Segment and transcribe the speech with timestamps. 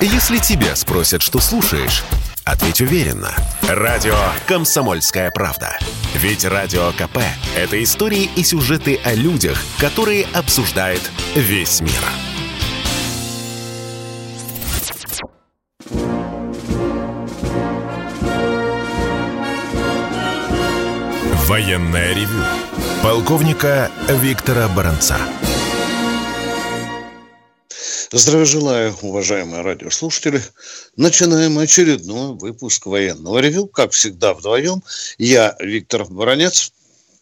[0.00, 2.04] Если тебя спросят, что слушаешь,
[2.44, 3.34] ответь уверенно.
[3.62, 5.78] Радио «Комсомольская правда».
[6.14, 7.18] Ведь Радио КП–
[7.56, 11.00] это истории и сюжеты о людях, которые обсуждает
[11.34, 11.92] весь мир.
[21.46, 22.44] Военное ревю
[23.02, 25.16] полковника Виктора Баранца.
[28.12, 30.40] Здравия желаю, уважаемые радиослушатели.
[30.96, 33.66] Начинаем очередной выпуск военного ревю.
[33.66, 34.82] Как всегда, вдвоем.
[35.18, 36.72] Я Виктор Баранец.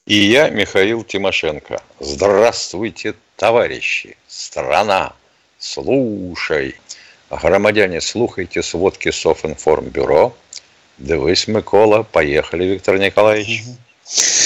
[0.07, 1.81] И я Михаил Тимошенко.
[2.01, 4.19] Здравствуйте, товарищи.
[4.29, 5.15] Страна,
[5.59, 6.77] слушай.
[7.31, 10.37] Громадяне, слухайте сводки Софинформбюро.
[10.99, 12.03] Дивись, Микола.
[12.03, 13.63] Поехали, Виктор Николаевич.
[13.63, 14.44] Угу.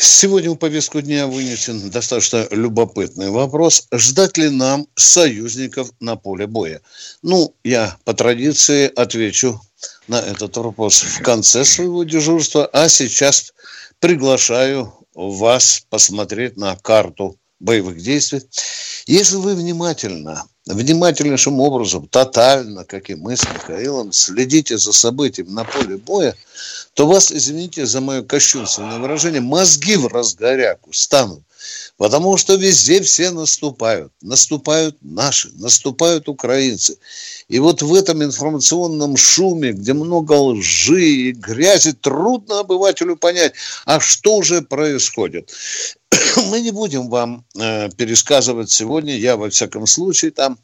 [0.00, 3.88] Сегодня в повестку дня вынесен достаточно любопытный вопрос.
[3.92, 6.82] Ждать ли нам союзников на поле боя?
[7.22, 9.60] Ну, я по традиции отвечу
[10.06, 13.52] на этот вопрос в конце своего дежурства, а сейчас
[13.98, 18.42] приглашаю вас посмотреть на карту боевых действий.
[19.08, 20.44] Если вы внимательно
[20.74, 26.36] внимательнейшим образом, тотально, как и мы с Михаилом, следите за событиями на поле боя,
[26.98, 31.44] то вас, извините за мое кощунственное выражение, мозги в разгоряку станут.
[31.96, 34.12] Потому что везде все наступают.
[34.20, 36.98] Наступают наши, наступают украинцы.
[37.46, 43.52] И вот в этом информационном шуме, где много лжи и грязи, трудно обывателю понять,
[43.84, 45.52] а что же происходит.
[46.50, 50.58] Мы не будем вам э, пересказывать сегодня, я во всяком случае там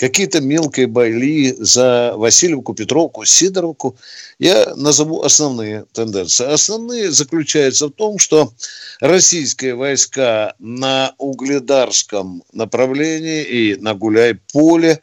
[0.00, 3.98] какие-то мелкие бойли за Васильевку, Петровку, Сидоровку.
[4.38, 6.46] Я назову основные тенденции.
[6.46, 8.50] Основные заключаются в том, что
[9.00, 15.02] российские войска на Угледарском направлении и на Гуляй-Поле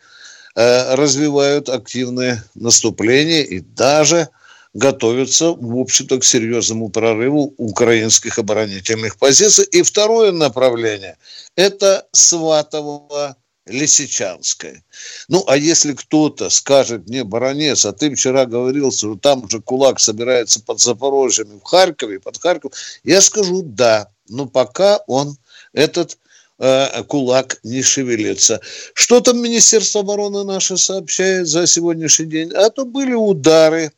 [0.56, 4.30] э, развивают активное наступление и даже
[4.74, 9.66] готовятся, в общем-то, к серьезному прорыву украинских оборонительных позиций.
[9.72, 11.18] И второе направление–
[11.56, 14.84] это Сватово Лисичанское.
[15.28, 20.00] Ну, а если кто-то скажет мне, баронец, а ты вчера говорил, что там же кулак
[20.00, 22.74] собирается под Запорожьем, в Харькове, под Харьков,
[23.04, 25.38] я скажу да, но пока он,
[25.74, 26.18] этот
[26.60, 28.62] э, кулак не шевелится.
[28.94, 32.52] Что там Министерство обороны наше сообщает за сегодняшний день?
[32.54, 33.92] А то были удары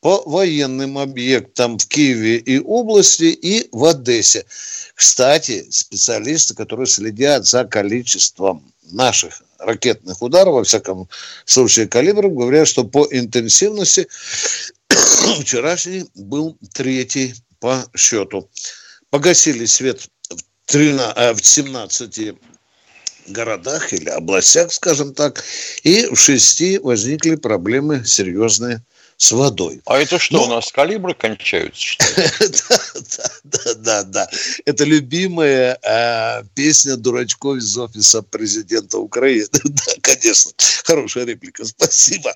[0.00, 4.44] по военным объектам в Киеве и области и в Одессе.
[4.94, 11.08] Кстати, специалисты, которые следят за количеством наших ракетных ударов, во всяком
[11.44, 14.08] случае калибров, говорят, что по интенсивности
[15.40, 18.48] вчерашний был третий по счету.
[19.10, 22.34] Погасили свет в, 13, в 17
[23.28, 25.42] городах или областях, скажем так,
[25.82, 28.82] и в шести возникли проблемы серьезные
[29.16, 29.80] с водой.
[29.86, 30.44] А это что, Но...
[30.44, 31.96] у нас калибры кончаются?
[32.68, 32.80] да,
[33.44, 34.30] да, да, да.
[34.66, 39.48] Это любимая э, песня дурачков из офиса президента Украины.
[39.64, 40.52] да, конечно.
[40.84, 42.34] Хорошая реплика, спасибо.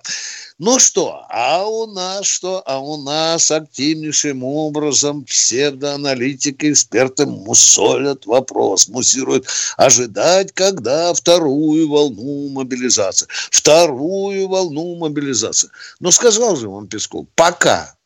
[0.59, 2.63] Ну что, а у нас что?
[2.67, 13.27] А у нас активнейшим образом псевдоаналитики, эксперты мусолят вопрос, муссируют ожидать, когда вторую волну мобилизации.
[13.51, 15.71] Вторую волну мобилизации.
[15.99, 17.97] Но сказал же вам Песков, пока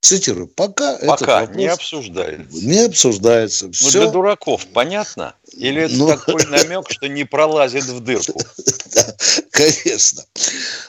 [0.00, 2.64] Цитирую, пока, пока не обсуждается.
[2.64, 3.66] Не обсуждается.
[3.66, 3.90] Ну, Все.
[3.90, 5.34] для дураков понятно?
[5.52, 8.40] Или это ну, такой намек, что не пролазит в дырку?
[8.92, 9.14] Да,
[9.52, 10.24] конечно.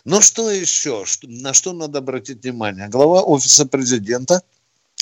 [0.06, 1.06] Ну что еще?
[1.22, 2.88] На что надо обратить внимание?
[2.88, 4.42] Глава офиса президента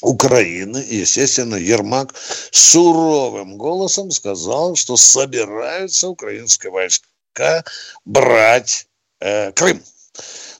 [0.01, 2.13] Украины, естественно, Ермак
[2.51, 7.63] суровым голосом сказал, что собираются украинские войска
[8.03, 8.87] брать
[9.21, 9.81] э, Крым.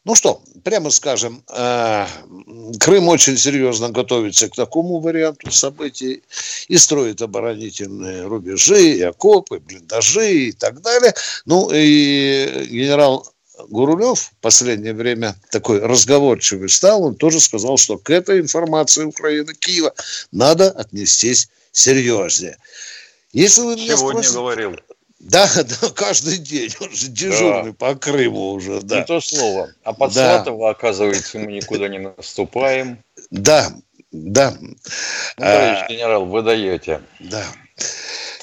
[0.10, 2.08] Ну что, прямо скажем, э,
[2.80, 6.24] Крым очень серьезно готовится к такому варианту событий
[6.68, 11.14] и строит оборонительные рубежи, и окопы, блиндажи и так далее.
[11.46, 13.32] Ну и генерал
[13.68, 19.54] Гурулев в последнее время такой разговорчивый стал, он тоже сказал, что к этой информации Украины,
[19.54, 19.94] Киева
[20.32, 22.58] надо отнестись серьезнее.
[23.32, 24.40] Если вы меня Сегодня спросите...
[24.40, 24.76] говорил.
[25.20, 26.74] Да, да, каждый день.
[26.80, 27.78] Он же дежурный да.
[27.78, 29.00] по Крыму уже, да.
[29.00, 29.70] Не то слово.
[29.84, 30.36] А под да.
[30.36, 33.04] Сватово, оказывается, мы никуда не наступаем.
[33.30, 33.72] Да,
[34.12, 34.56] да.
[34.60, 34.76] Ну,
[35.38, 37.02] товарищ а, генерал, вы даете.
[37.20, 37.46] Да.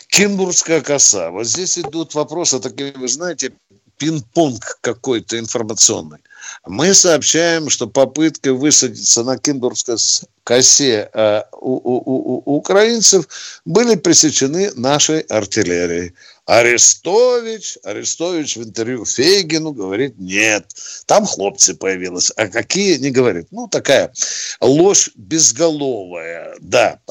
[0.08, 1.30] Кинбургская коса.
[1.30, 3.52] Вот здесь идут вопросы такие, вы знаете,
[3.98, 6.18] пинг-понг какой-то информационный.
[6.64, 9.96] Мы сообщаем, что попытки высадиться на Кинбургской
[10.44, 13.26] косе э, у, у, у, у украинцев
[13.64, 16.14] были пресечены нашей артиллерией.
[16.46, 20.64] Арестович, Арестович в интервью Фейгину говорит, нет,
[21.06, 22.32] там хлопцы появилось.
[22.36, 23.48] А какие, не говорит.
[23.50, 24.12] Ну, такая
[24.60, 27.00] ложь безголовая, да.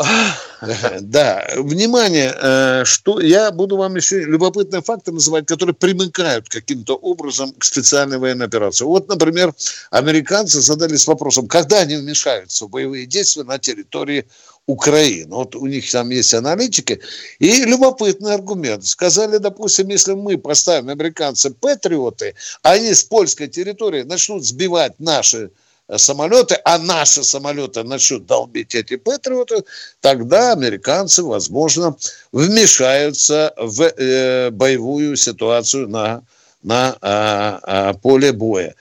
[1.02, 7.54] Да, внимание, э, что я буду вам еще любопытные факты называть, которые примыкают каким-то образом
[7.54, 8.86] к специальной военной операции.
[8.86, 9.54] Вот, например,
[9.92, 14.26] американцы задались вопросом, когда они вмешаются в боевые действия на территории
[14.68, 15.36] Украины.
[15.36, 17.00] Вот у них там есть аналитики.
[17.40, 18.86] И любопытный аргумент.
[18.86, 22.34] Сказали, допустим, если мы поставим американцы патриоты,
[22.64, 25.52] они с польской территории начнут сбивать наши
[25.88, 29.64] э, самолеты, а наши самолеты начнут долбить эти патриоты,
[30.02, 31.96] тогда американцы, возможно,
[32.32, 36.24] вмешаются в э, боевую ситуацию на
[36.66, 38.74] на а, а, поле боя.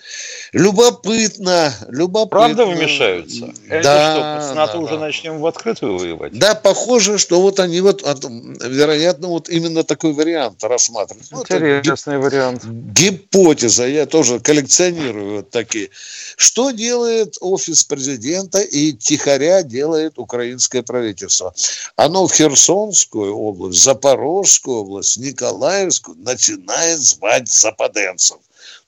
[0.53, 2.39] Любопытно, любопытно.
[2.39, 3.53] Правда вмешаются?
[3.69, 3.77] Да.
[3.77, 5.01] Это что, с НАТО да, уже да.
[5.01, 6.39] начнем в открытую воевать?
[6.39, 11.29] Да, похоже, что вот они вот, вероятно, вот именно такой вариант рассматривают.
[11.31, 12.65] Ну, Интересный гип- вариант.
[12.65, 15.91] Гипотеза, я тоже коллекционирую вот такие.
[16.37, 21.55] Что делает офис президента и тихоря делает украинское правительство?
[21.97, 28.37] Оно в Херсонскую область, Запорожскую область, Николаевскую начинает звать за западенців.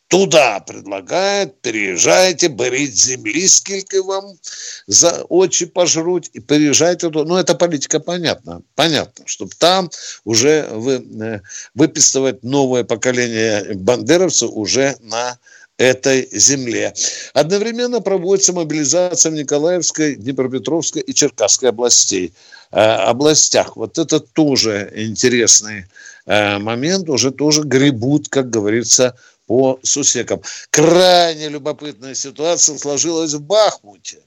[0.09, 4.39] Туда предлагает, переезжайте, берите земли, сколько вам
[4.87, 7.25] за очи пожруть, и переезжайте туда.
[7.25, 8.63] Ну, это политика понятна.
[8.77, 9.91] Понятно, чтобы там
[10.25, 11.41] уже вы, э,
[11.75, 15.39] выписывать новое поколение бандеровцев уже на
[15.79, 16.95] этой земле.
[17.35, 22.33] Одновременно проводится мобилизация в Николаевской, Днепропетровской и Черкасской областей.
[22.73, 23.77] Э, областях.
[23.77, 25.87] Вот это тоже интересный
[26.27, 30.43] Э, момент уже тоже гребут, как говорится, по сусекам.
[30.71, 34.19] Крайне любопытная ситуация сложилась в Бахмуте.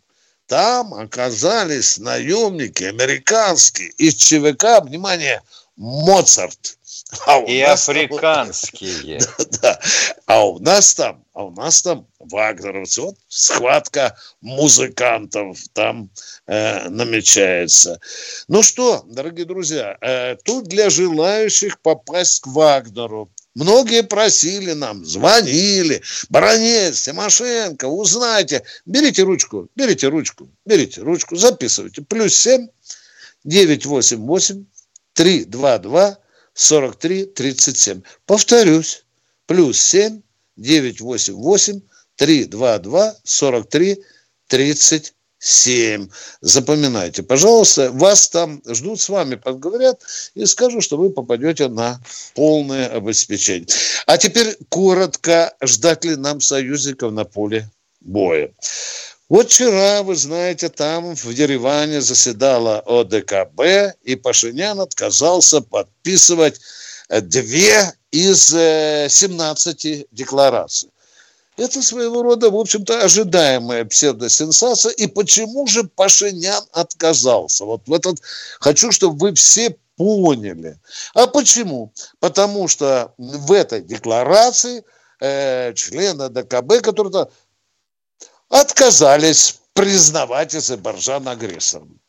[0.47, 5.41] Там оказались наемники американские из ЧВК, внимание,
[5.75, 6.78] Моцарт.
[7.25, 9.19] А и африканские.
[9.19, 9.79] Там, да, да.
[10.27, 13.01] А у нас там, а у нас там вагнеровцы.
[13.01, 16.11] Вот схватка музыкантов там
[16.45, 17.99] э, намечается.
[18.47, 26.01] Ну что, дорогие друзья, э, тут для желающих попасть к Вагнеру Многие просили нам, звонили,
[26.29, 28.63] Баранец, Тимошенко, узнайте.
[28.85, 32.03] Берите ручку, берите ручку, берите ручку, записывайте.
[32.03, 32.69] Плюс семь,
[33.43, 34.65] девять, восемь, восемь,
[35.13, 36.19] три, два, два,
[36.59, 38.01] сорок три, тридцать семь.
[38.25, 39.05] Повторюсь,
[39.45, 40.21] плюс семь,
[40.57, 41.81] девять, восемь, восемь,
[42.15, 44.03] три, два, два, сорок три,
[44.47, 46.09] тридцать 7.
[46.41, 50.01] Запоминайте, пожалуйста, вас там ждут, с вами поговорят
[50.35, 52.01] и скажу, что вы попадете на
[52.35, 53.67] полное обеспечение.
[54.05, 57.69] А теперь коротко, ждать ли нам союзников на поле
[58.01, 58.51] боя.
[59.29, 63.61] Вот вчера, вы знаете, там в Ереване заседала ОДКБ,
[64.01, 66.59] и Пашинян отказался подписывать
[67.09, 70.89] две из 17 э, деклараций.
[71.57, 74.93] Это своего рода, в общем-то, ожидаемая псевдосенсация.
[74.93, 77.65] И почему же Пашинян отказался?
[77.65, 78.19] Вот в этот
[78.59, 80.79] хочу, чтобы вы все поняли.
[81.13, 81.93] А почему?
[82.19, 84.83] Потому что в этой декларации
[85.19, 87.27] э, члены ДКБ, которые
[88.49, 91.99] отказались признавать Азербайджан агрессором.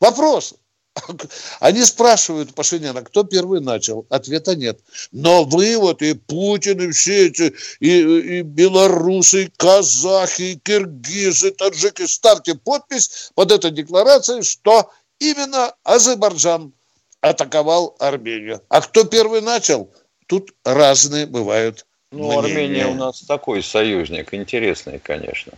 [0.00, 0.54] Вопрос.
[1.60, 4.06] Они спрашивают Пашиняна, кто первый начал?
[4.10, 4.80] Ответа нет.
[5.12, 11.48] Но вы вот и Путин, и все эти, и, и белорусы, и казахи, и киргизы,
[11.48, 16.72] и таджики, ставьте подпись под этой декларацией, что именно Азербайджан
[17.20, 18.60] атаковал Армению.
[18.68, 19.90] А кто первый начал?
[20.26, 22.54] Тут разные бывают ну, мнения.
[22.54, 25.52] Армения у нас такой союзник, интересный, конечно.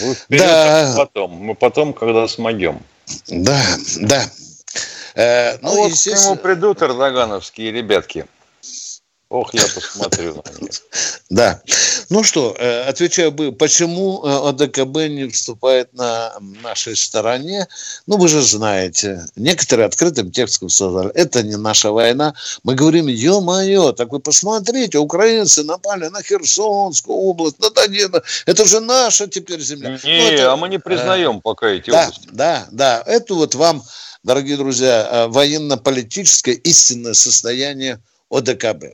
[0.00, 0.92] Вы вперед, да.
[0.92, 1.32] а потом.
[1.32, 2.80] Мы потом, когда смогем.
[3.28, 3.60] Да,
[4.00, 4.24] да.
[5.14, 6.22] Э, ну, а вот естественно...
[6.22, 8.26] к нему придут эрдогановские ребятки.
[9.28, 10.70] Ох, я посмотрю на них.
[11.30, 11.60] Да.
[12.08, 17.66] Ну что, э, отвечаю бы, почему э, ОДКБ не вступает на нашей стороне?
[18.06, 22.34] Ну, вы же знаете, некоторые открытым текстом сказали, это не наша война.
[22.62, 28.80] Мы говорим, ё-моё, так вы посмотрите, украинцы напали на Херсонскую область, на Донецк, это же
[28.80, 29.98] наша теперь земля.
[30.04, 32.28] Не, ну, это, а мы не признаем э, пока эти да, области.
[32.32, 33.82] Да, да, это вот вам
[34.22, 38.84] дорогие друзья, э, военно-политическое истинное состояние ОДКБ.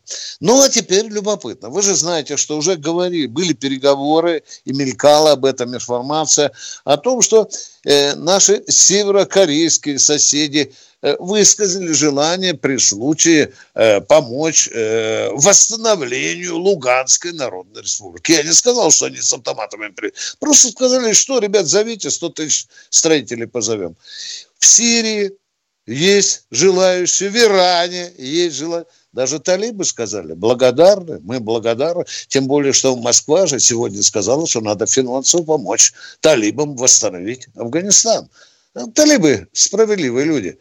[0.41, 1.71] Ну, а теперь любопытно.
[1.71, 6.53] Вы же знаете, что уже говорили, были переговоры, и мелькала об этом информация,
[6.85, 7.49] о том, что
[7.85, 17.83] э, наши северокорейские соседи э, высказали желание при случае э, помочь э, восстановлению Луганской Народной
[17.83, 18.33] Республики.
[18.33, 20.13] Я не сказал, что они с автоматами при...
[20.41, 23.97] Просто сказали, что, ребят, зовите, 100 тысяч строителей позовем.
[24.59, 25.33] В Сирии
[25.87, 28.93] есть желающие, в Иране есть желающие.
[29.13, 32.05] Даже талибы сказали, благодарны, мы благодарны.
[32.29, 38.31] Тем более, что Москва же сегодня сказала, что надо финансово помочь талибам восстановить Афганистан.
[38.95, 40.59] Талибы справедливые люди.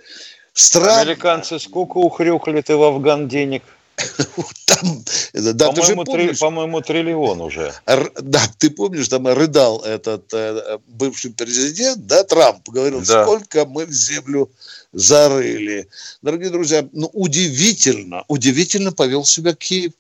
[0.54, 1.00] Стран...
[1.00, 3.64] Американцы сколько ухрюкали-то в Афган денег?
[4.66, 5.04] Там,
[5.34, 7.74] да, по-моему, помнишь, три, по-моему, триллион уже.
[7.86, 13.24] Да, ты помнишь, там рыдал этот э, бывший президент, да, Трамп, говорил, да.
[13.24, 14.50] сколько мы в землю
[14.94, 15.88] зарыли.
[16.22, 19.94] Дорогие друзья, ну, удивительно, удивительно повел себя Киев.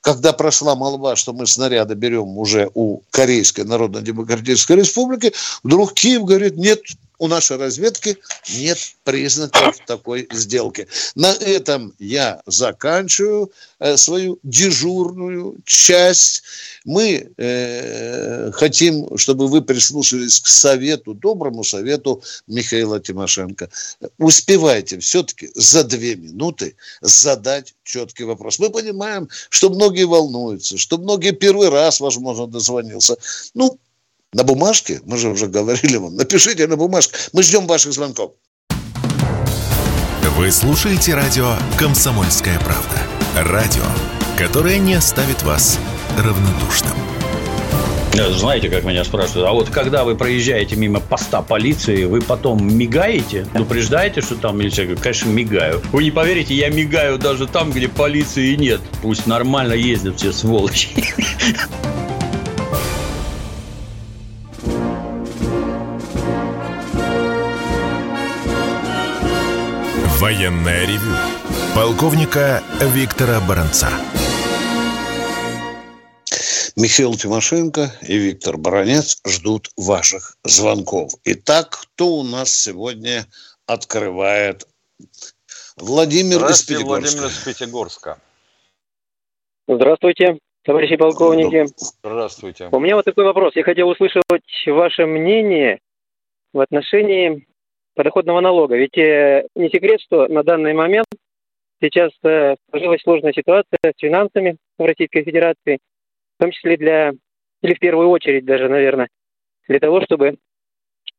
[0.00, 6.56] Когда прошла молва, что мы снаряды берем уже у Корейской Народно-Демократической Республики, вдруг Киев говорит,
[6.56, 6.80] нет,
[7.18, 8.18] у нашей разведки
[8.54, 10.88] нет признаков такой сделки.
[11.14, 16.42] На этом я заканчиваю э, свою дежурную часть.
[16.84, 23.70] Мы э, хотим, чтобы вы прислушались к совету, доброму совету Михаила Тимошенко.
[24.18, 28.58] Успевайте все-таки за две минуты задать четкий вопрос.
[28.58, 33.16] Мы понимаем, что многие волнуются, что многие первый раз, возможно, дозвонился.
[33.54, 33.78] Ну,
[34.32, 37.16] на бумажке, мы же уже говорили вам, напишите на бумажке.
[37.32, 38.32] Мы ждем ваших звонков.
[40.36, 42.98] Вы слушаете радио «Комсомольская правда».
[43.36, 43.84] Радио,
[44.36, 45.78] которое не оставит вас
[46.18, 46.92] равнодушным.
[48.30, 53.46] Знаете, как меня спрашивают, а вот когда вы проезжаете мимо поста полиции, вы потом мигаете,
[53.52, 54.82] предупреждаете, что там милиция?
[54.82, 55.82] Я говорю, конечно, мигаю.
[55.92, 58.80] Вы не поверите, я мигаю даже там, где полиции нет.
[59.02, 60.88] Пусть нормально ездят все сволочи.
[70.26, 71.14] Военное ревю
[71.72, 73.86] полковника Виктора Баранца.
[76.74, 81.12] Михаил Тимошенко и Виктор Баранец ждут ваших звонков.
[81.22, 83.26] Итак, кто у нас сегодня
[83.66, 84.66] открывает?
[85.76, 86.86] Владимир из Пятигорска.
[86.86, 88.18] Владимир из Пятигорска.
[89.68, 91.66] Здравствуйте, товарищи полковники.
[91.76, 92.68] Здравствуйте.
[92.72, 93.54] У меня вот такой вопрос.
[93.54, 94.24] Я хотел услышать
[94.66, 95.78] ваше мнение
[96.52, 97.46] в отношении
[97.96, 98.76] подоходного налога.
[98.76, 101.06] Ведь э, не секрет, что на данный момент
[101.80, 105.78] сейчас э, сложилась сложная ситуация с финансами в Российской Федерации,
[106.38, 107.12] в том числе для,
[107.62, 109.08] или в первую очередь даже, наверное,
[109.66, 110.36] для того, чтобы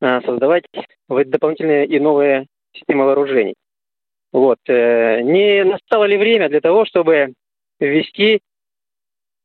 [0.00, 0.64] э, создавать
[1.08, 3.54] дополнительные и новые системы вооружений.
[4.32, 4.58] Вот.
[4.68, 7.34] Э, не настало ли время для того, чтобы
[7.80, 8.40] ввести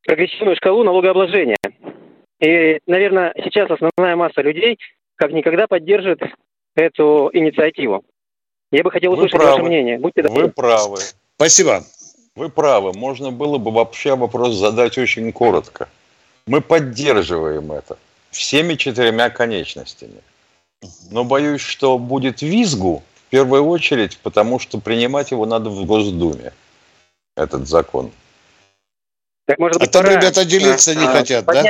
[0.06, 1.56] прогрессивную шкалу налогообложения?
[2.40, 4.78] И, наверное, сейчас основная масса людей
[5.16, 6.20] как никогда поддержит
[6.74, 8.04] эту инициативу.
[8.70, 9.98] Я бы хотел услышать ваше мнение.
[9.98, 10.98] Будьте Вы правы.
[11.36, 11.84] Спасибо.
[12.34, 12.92] Вы правы.
[12.92, 15.88] Можно было бы вообще вопрос задать очень коротко.
[16.46, 17.96] Мы поддерживаем это
[18.30, 20.20] всеми четырьмя конечностями.
[21.10, 26.52] Но боюсь, что будет визгу в первую очередь, потому что принимать его надо в Госдуме,
[27.36, 28.10] этот закон.
[29.46, 31.64] Так, может быть, а там ребята делиться а, не а, хотят, да?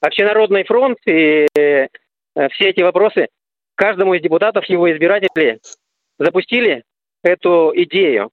[0.00, 1.88] Общенародный фронт и э,
[2.50, 3.28] все эти вопросы
[3.82, 5.60] каждому из депутатов его избиратели
[6.16, 6.84] запустили
[7.24, 8.30] эту идею,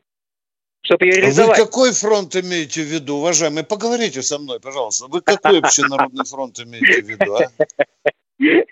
[0.82, 1.58] чтобы ее реализовать.
[1.58, 3.64] Вы какой фронт имеете в виду, уважаемый?
[3.64, 5.08] Поговорите со мной, пожалуйста.
[5.08, 7.48] Вы какой общенародный фронт имеете в виду, а?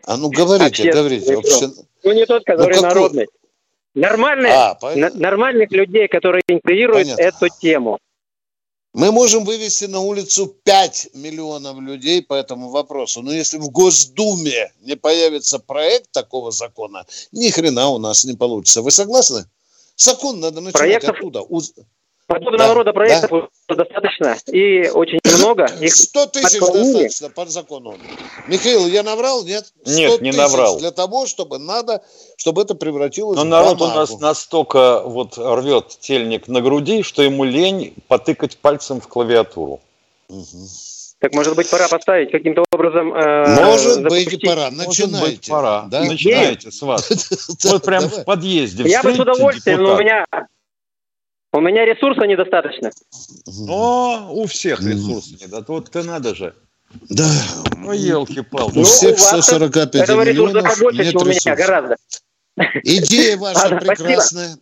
[0.05, 1.37] А ну говорите, говорите.
[1.37, 1.67] Обще...
[2.03, 3.27] Ну не тот, который ну, народный.
[3.95, 4.77] Нормальных, а,
[5.15, 7.21] нормальных людей, которые Понятно.
[7.21, 7.97] эту тему.
[8.97, 13.21] Мы можем вывести на улицу 5 миллионов людей по этому вопросу.
[13.21, 18.81] Но если в Госдуме не появится проект такого закона, ни хрена у нас не получится.
[18.81, 19.45] Вы согласны?
[19.95, 21.15] Закон надо начинать Проектов...
[21.15, 21.41] оттуда.
[22.27, 23.75] Подобного да, рода проектов да.
[23.75, 25.65] достаточно и очень много.
[25.79, 27.95] Их 100 тысяч достаточно по закону.
[28.47, 29.45] Михаил, я наврал?
[29.45, 29.71] Нет?
[29.85, 30.77] Нет, не наврал.
[30.77, 32.03] Для того, чтобы надо,
[32.35, 33.95] чтобы это превратилось Но в народ бумагу.
[33.95, 39.79] у нас настолько вот рвет тельник на груди, что ему лень потыкать пальцем в клавиатуру.
[40.27, 40.67] Угу.
[41.19, 43.13] Так может быть пора поставить каким-то образом.
[43.13, 44.31] Э, может запустить.
[44.33, 44.69] быть пора.
[44.69, 45.07] Начинайте.
[45.07, 45.87] Может быть пора.
[45.89, 46.03] Да?
[46.03, 47.09] Начинайте с вас.
[47.63, 48.83] Вот прямо в подъезде.
[48.83, 50.25] Я бы с удовольствием, но у меня
[51.57, 52.91] у меня ресурса недостаточно.
[53.45, 55.73] Но у всех ресурсов недостаточно.
[55.73, 56.53] Вот ты надо же.
[57.09, 57.29] Да.
[57.75, 58.77] Ну, елки-палки.
[58.77, 61.95] У всех 145 этого миллионов побольше, нет чем у меня, гораздо.
[62.83, 64.45] Идея ваша Ладно, прекрасная.
[64.45, 64.61] Спасибо.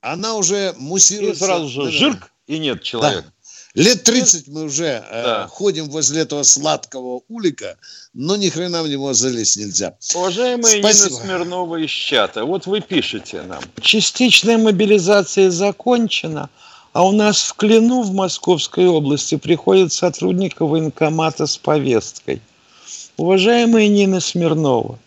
[0.00, 1.44] Она уже муссируется.
[1.44, 3.24] И сразу же жирк, и нет человека.
[3.26, 3.32] Да.
[3.74, 5.44] Лет 30 мы уже э, да.
[5.44, 7.76] э, ходим возле этого сладкого улика,
[8.14, 9.94] но ни хрена в него залезть нельзя.
[10.14, 11.10] Уважаемая Спасибо.
[11.10, 13.62] Нина Смирнова из чата, вот вы пишете нам.
[13.80, 16.48] Частичная мобилизация закончена,
[16.94, 22.40] а у нас в Клину в Московской области приходит сотрудник военкомата с повесткой.
[23.18, 24.98] Уважаемая Нина Смирнова,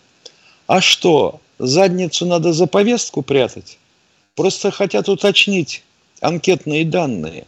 [0.68, 3.80] а что, задницу надо за повестку прятать?
[4.36, 5.84] Просто хотят уточнить,
[6.22, 7.46] анкетные данные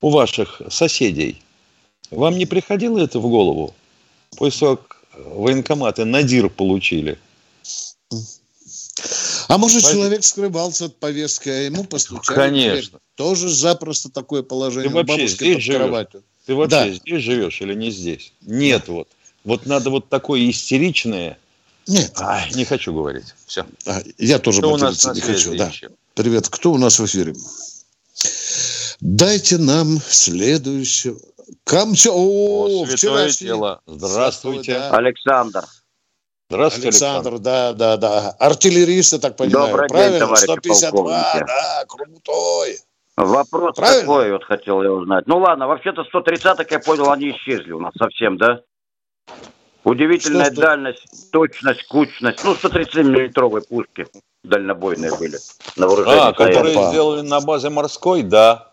[0.00, 1.42] у ваших соседей.
[2.10, 3.74] Вам не приходило это в голову?
[4.36, 7.18] После того, как военкоматы надир получили.
[9.48, 9.98] А может, Пойди.
[9.98, 12.36] человек скрывался от повестки, а ему постучали?
[12.36, 12.98] Конечно.
[13.14, 14.90] Тоже запросто такое положение.
[14.90, 16.06] Ты вообще здесь живешь?
[16.46, 16.90] Ты вообще да.
[16.90, 18.32] здесь живешь или не здесь?
[18.42, 18.92] Нет, да.
[18.92, 19.08] вот.
[19.44, 21.38] Вот надо вот такое истеричное.
[21.86, 22.12] Нет.
[22.16, 23.34] Ай, не хочу говорить.
[23.46, 23.64] Все.
[23.86, 25.56] А, я тоже Кто у нас не хочу.
[25.56, 25.72] Да.
[26.14, 26.48] Привет.
[26.48, 27.34] Кто у нас в эфире?
[29.00, 31.18] Дайте нам следующего.
[31.64, 32.10] Камча...
[32.12, 33.46] О, О вчерашний...
[33.46, 33.80] дело.
[33.86, 34.74] Здравствуйте.
[34.74, 34.90] Да.
[34.96, 35.64] Александр.
[36.50, 37.28] Здравствуйте, Александр.
[37.28, 37.42] Александр.
[37.42, 38.30] Да, да, да.
[38.38, 39.68] Артиллерист, я так понимаю.
[39.68, 40.10] Добрый Правильно?
[40.10, 42.78] день, товарищ 152, да, крутой.
[43.16, 44.00] Вопрос Правильно?
[44.00, 45.26] такой вот хотел я узнать.
[45.26, 48.60] Ну ладно, вообще-то 130 как я понял, они исчезли у нас совсем, да?
[49.84, 50.62] Удивительная что, что?
[50.62, 52.44] дальность, точность, кучность.
[52.44, 54.06] Ну, 130-миллиметровые пушки
[54.44, 55.36] дальнобойные были
[55.76, 56.28] на вооружении.
[56.28, 58.68] А, которые сделали на базе морской, да.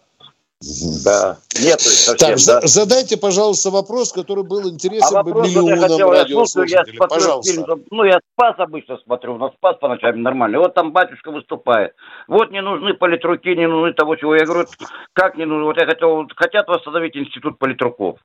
[0.62, 1.38] Да.
[1.60, 2.62] Нет, совсем, так, да.
[2.66, 7.52] задайте, пожалуйста, вопрос, который был интересен а бы миллионам я хотел, слушаю, я пожалуйста.
[7.52, 10.60] фильм, ну, я Спас обычно смотрю, но Спас по ночам нормально.
[10.60, 11.94] Вот там батюшка выступает.
[12.28, 14.34] Вот не нужны политруки, не нужны того, чего.
[14.36, 14.68] Я говорю,
[15.12, 15.66] как не нужно?
[15.66, 18.20] Вот я хотел, хотят восстановить институт политруков.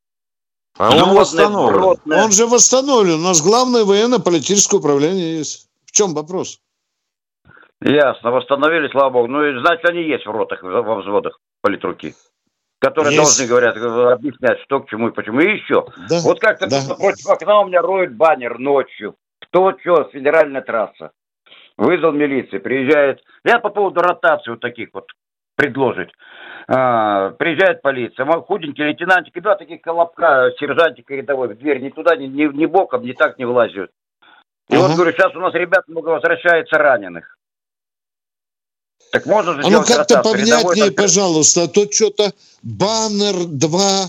[0.78, 1.98] А он восстановлен.
[2.12, 3.20] Он же восстановлен.
[3.20, 5.68] У нас главное военно-политическое управление есть.
[5.84, 6.60] В чем вопрос?
[7.82, 9.26] Ясно, восстановили, слава богу.
[9.26, 12.14] Ну, значит, они есть в ротах, во взводах политруки,
[12.80, 13.38] которые есть.
[13.38, 15.40] должны, говорят, объяснять, что к чему и почему.
[15.40, 16.94] И еще, да, вот как-то да.
[16.94, 19.16] против окна у меня роют баннер ночью.
[19.40, 21.12] Кто, что, федеральная трасса.
[21.76, 23.22] Вызвал милицию, приезжает.
[23.44, 25.06] Я по поводу ротации вот таких вот
[25.56, 26.10] предложить.
[26.68, 32.16] А, приезжает полиция, худенький лейтенантик и два таких колобка, сержантика рядовой, в дверь ни туда,
[32.16, 33.90] ни, ни, ни боком, ни так не влазят.
[34.68, 34.78] И uh-huh.
[34.78, 37.36] вот, говорю, сейчас у нас ребят много возвращается раненых.
[39.12, 44.08] Так можно же А ну как-то повнятнее, пожалуйста, а то что-то баннер 2,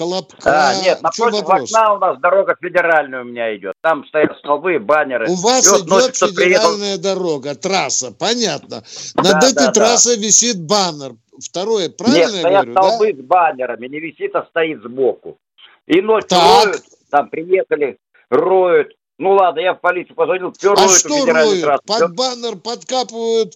[0.00, 0.70] Колобка.
[0.70, 3.74] А, нет, напротив окна у нас дорога федеральная у меня идет.
[3.82, 5.28] Там стоят столбы, баннеры.
[5.28, 7.02] У вас идет ночью, федеральная приехал...
[7.02, 8.82] дорога, трасса, понятно.
[9.16, 10.22] Над да, этой да, трассой да.
[10.22, 11.16] висит баннер.
[11.38, 13.22] Второе, правильно Нет, стоят говорю, столбы да?
[13.22, 15.38] с баннерами, не висит, а стоит сбоку.
[15.86, 16.64] И ночью так.
[16.64, 17.98] роют, там приехали,
[18.30, 18.92] роют.
[19.18, 21.62] Ну ладно, я в полицию позвонил, все а роют что роют?
[21.62, 21.82] Трассу.
[21.86, 23.54] Под баннер подкапывают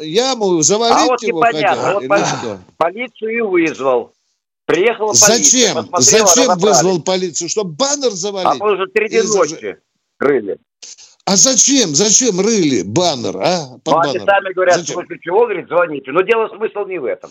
[0.00, 1.82] яму, завалить а вот его непонятно.
[1.82, 2.08] хотят?
[2.08, 2.58] Вот что?
[2.76, 4.12] Полицию и вызвал.
[4.66, 5.74] Приехала полиция.
[5.74, 5.88] Зачем?
[5.98, 7.48] Зачем вызвал полицию?
[7.48, 8.60] Чтобы баннер завалить?
[8.60, 9.76] А мы уже среди ночи
[10.18, 10.58] рыли.
[11.26, 11.94] А зачем?
[11.94, 13.78] Зачем рыли баннер, а?
[13.82, 14.96] Под ну, они сами говорят, зачем?
[14.96, 16.12] после чего, говорит, звоните.
[16.12, 17.30] Но дело смысл не в этом.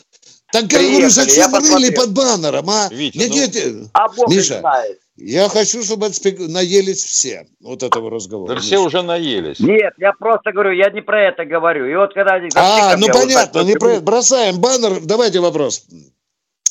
[0.51, 2.89] Так я говорю, зачем я рыли под баннером, а?
[2.91, 3.33] Витя, не, ну...
[3.33, 3.89] дети.
[3.93, 4.99] А Бог Миша, знает.
[5.15, 8.55] Я хочу, чтобы наелись все вот этого разговора.
[8.55, 9.59] Да все уже наелись.
[9.59, 11.85] Нет, я просто говорю, я не про это говорю.
[11.85, 12.41] И вот когда...
[12.55, 14.01] А, ну понятно, вот не про это.
[14.01, 15.01] Бросаем баннер.
[15.05, 15.85] Давайте вопрос.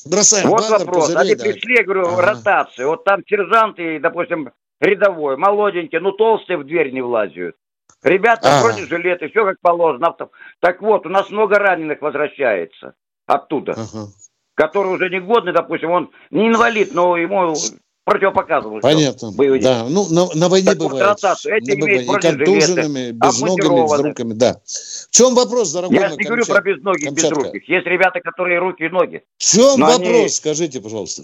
[0.05, 1.07] Бросаем вот баннер, вопрос.
[1.07, 1.44] Пузырей, Они да.
[1.44, 2.22] пришли, я говорю, ага.
[2.22, 2.85] ротации.
[2.85, 4.50] Вот там сержанты, допустим,
[4.81, 7.55] рядовой, молоденький, ну толстые в дверь не влазят.
[8.02, 8.66] Ребята ага.
[8.66, 10.16] вроде жилеты, все как положено.
[10.59, 12.94] Так вот, у нас много раненых возвращается
[13.26, 13.72] оттуда.
[13.72, 14.09] Ага.
[14.55, 17.55] Который уже не годный, допустим, он не инвалид, но ему
[18.04, 18.80] противопоказывал.
[18.80, 19.32] Понятно.
[19.32, 21.06] Боевые да, ну на, на войне так бывает.
[21.06, 21.56] Ротацию.
[21.56, 24.60] Эти на имеют и контуженными, безногими, безруками, да.
[24.64, 27.68] В чем вопрос, дорогой Я не говорю про безногих, безруких.
[27.68, 29.22] Есть ребята, которые руки и ноги.
[29.38, 30.28] В чем вопрос, они...
[30.28, 31.22] скажите, пожалуйста.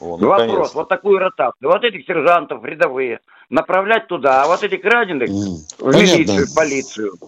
[0.00, 1.70] О, ну, Вопрос, вот такую ротацию.
[1.70, 5.56] Вот этих сержантов рядовые направлять туда, а вот этих раненых mm.
[5.78, 7.18] в милицию, в полицию.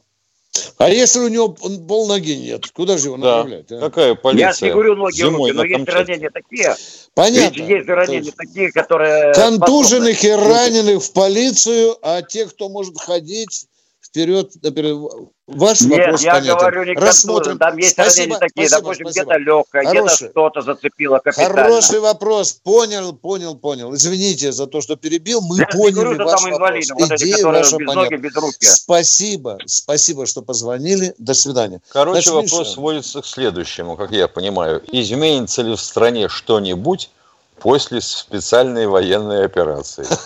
[0.79, 3.39] А если у него пол ноги нет, куда же его да.
[3.39, 3.73] направлять?
[3.73, 3.81] А?
[3.81, 4.57] Какая полиция?
[4.61, 6.77] Я не говорю ноги, руки, но есть ранения такие.
[7.15, 7.59] Понятно.
[7.59, 9.35] Ведь есть ранения такие, которые...
[9.35, 13.67] Контуженных и раненых в полицию, а тех, кто может ходить
[14.11, 14.99] вперед, наперед.
[15.47, 16.59] Ваш Нет, вопрос я понятен.
[16.59, 17.59] говорю не Рассмотрим.
[17.59, 21.63] Там есть спасибо, ранения такие, спасибо, допустим, где-то легкое, где-то что-то зацепило капитально.
[21.63, 22.53] Хороший вопрос.
[22.53, 23.95] Понял, понял, понял.
[23.95, 25.41] Извините за то, что перебил.
[25.41, 26.57] Мы я поняли говорю, ваш вопрос.
[26.57, 28.67] Инвалиды, вот Идея эти, ваша без ноги, без руки.
[28.67, 31.15] Спасибо, спасибо, что позвонили.
[31.19, 31.81] До свидания.
[31.89, 32.71] Короче, Значит, вопрос Миша...
[32.73, 34.83] сводится к следующему, как я понимаю.
[34.93, 37.11] Изменится ли в стране что-нибудь
[37.59, 40.07] после специальной военной операции?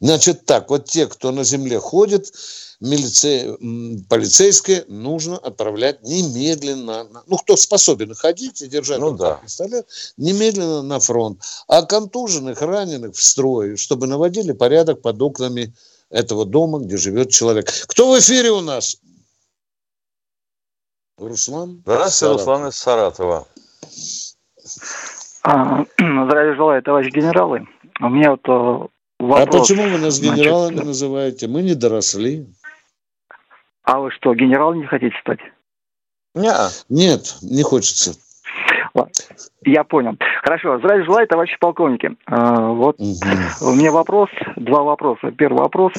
[0.00, 2.32] Значит так, вот те, кто на земле ходит,
[2.80, 3.56] милиция,
[4.08, 9.40] полицейские нужно отправлять немедленно, ну, кто способен ходить и держать ну, да.
[9.42, 11.40] пистолет, немедленно на фронт.
[11.68, 15.74] А контуженных, раненых в строй, чтобы наводили порядок под окнами
[16.10, 17.70] этого дома, где живет человек.
[17.86, 18.98] Кто в эфире у нас?
[21.18, 21.82] Руслан?
[21.84, 23.46] Здравствуйте, Руслан из Саратова.
[25.42, 27.66] А, здравия желаю, товарищ генералы.
[28.00, 29.46] У меня вот э, вопрос.
[29.46, 31.48] А почему вы нас генералами Значит, называете?
[31.48, 32.46] Мы не доросли.
[33.84, 35.40] А вы что, генерал не хотите стать?
[36.34, 36.84] Нет.
[36.88, 38.14] Нет, не хочется.
[39.64, 40.16] Я понял.
[40.42, 40.78] Хорошо.
[40.78, 42.16] Здравия желаю, товарищи полковники.
[42.26, 43.14] А, вот угу.
[43.62, 45.30] у меня вопрос, два вопроса.
[45.32, 45.92] Первый вопрос.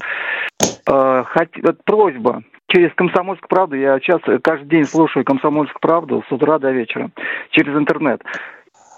[0.88, 1.50] А, хот...
[1.84, 2.44] Просьба.
[2.70, 7.12] Через «Комсомольскую правду» я сейчас каждый день слушаю «Комсомольскую правду» с утра до вечера
[7.52, 8.22] через интернет.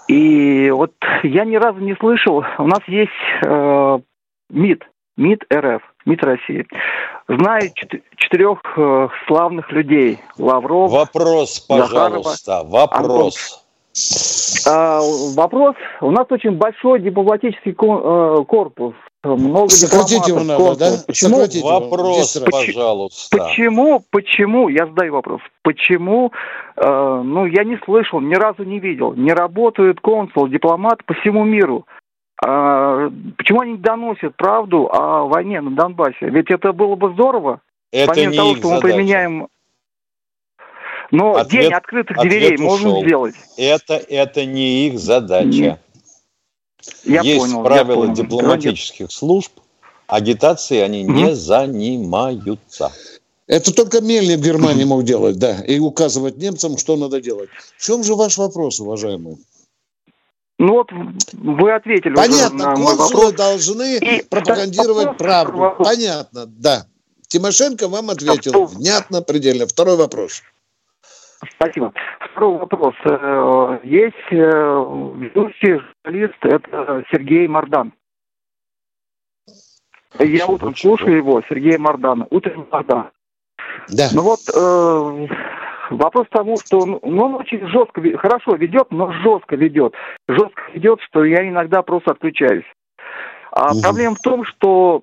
[0.08, 3.10] И вот я ни разу не слышал, у нас есть
[3.44, 3.98] э,
[4.50, 4.82] МИД,
[5.16, 6.66] МИД РФ, МИД России.
[7.28, 7.70] Знаю
[8.16, 10.18] четырех э, славных людей.
[10.38, 13.64] Лавров, Вопрос, пожалуйста, Захарова, вопрос.
[14.66, 15.00] А,
[15.34, 15.74] вопрос.
[16.00, 18.94] У нас очень большой дипломатический э, корпус.
[19.22, 20.90] Много Сократить его надо, да?
[21.06, 21.36] Почему?
[21.36, 22.46] Сократить вопрос, его.
[22.50, 23.36] пожалуйста.
[23.36, 26.32] Почему, почему, я задаю вопрос, почему,
[26.76, 31.44] э, ну, я не слышал, ни разу не видел, не работают консул, дипломат по всему
[31.44, 31.86] миру.
[32.42, 36.30] А, почему они не доносят правду о войне на Донбассе?
[36.30, 37.60] Ведь это было бы здорово.
[37.92, 38.86] Это помимо не того, что задача.
[38.86, 39.48] мы применяем
[41.10, 43.34] но ответ, день открытых дверей можно сделать.
[43.56, 45.80] Это, это не их задача.
[47.04, 49.10] Я Есть понял, правила я дипломатических понял.
[49.10, 49.52] служб,
[50.06, 52.92] агитации они не занимаются.
[53.46, 57.50] Это только Мельник в Германии мог делать, да, и указывать немцам, что надо делать.
[57.76, 59.38] В чем же ваш вопрос, уважаемый?
[60.60, 60.92] Ну вот
[61.32, 62.14] вы ответили.
[62.14, 65.56] Понятно, уже на консулы должны и пропагандировать правду.
[65.56, 65.88] Вопрос.
[65.88, 66.84] Понятно, да.
[67.28, 68.66] Тимошенко вам ответил.
[68.66, 69.66] Внятно, предельно.
[69.66, 70.42] Второй вопрос.
[71.54, 71.94] Спасибо.
[72.32, 72.94] Второй вопрос.
[73.06, 77.94] Э, есть э, ведущий журналист, это Сергей Мардан.
[80.18, 82.26] Я утром слушаю его, Сергей Мардан.
[82.28, 83.08] Утром Мардан.
[83.88, 84.10] Да.
[84.12, 85.26] Ну вот э,
[85.90, 89.94] вопрос к тому, что ну, он очень жестко, хорошо ведет, но жестко ведет.
[90.28, 92.64] Жестко ведет, что я иногда просто отключаюсь.
[93.52, 93.82] А угу.
[93.82, 95.02] проблема в том, что,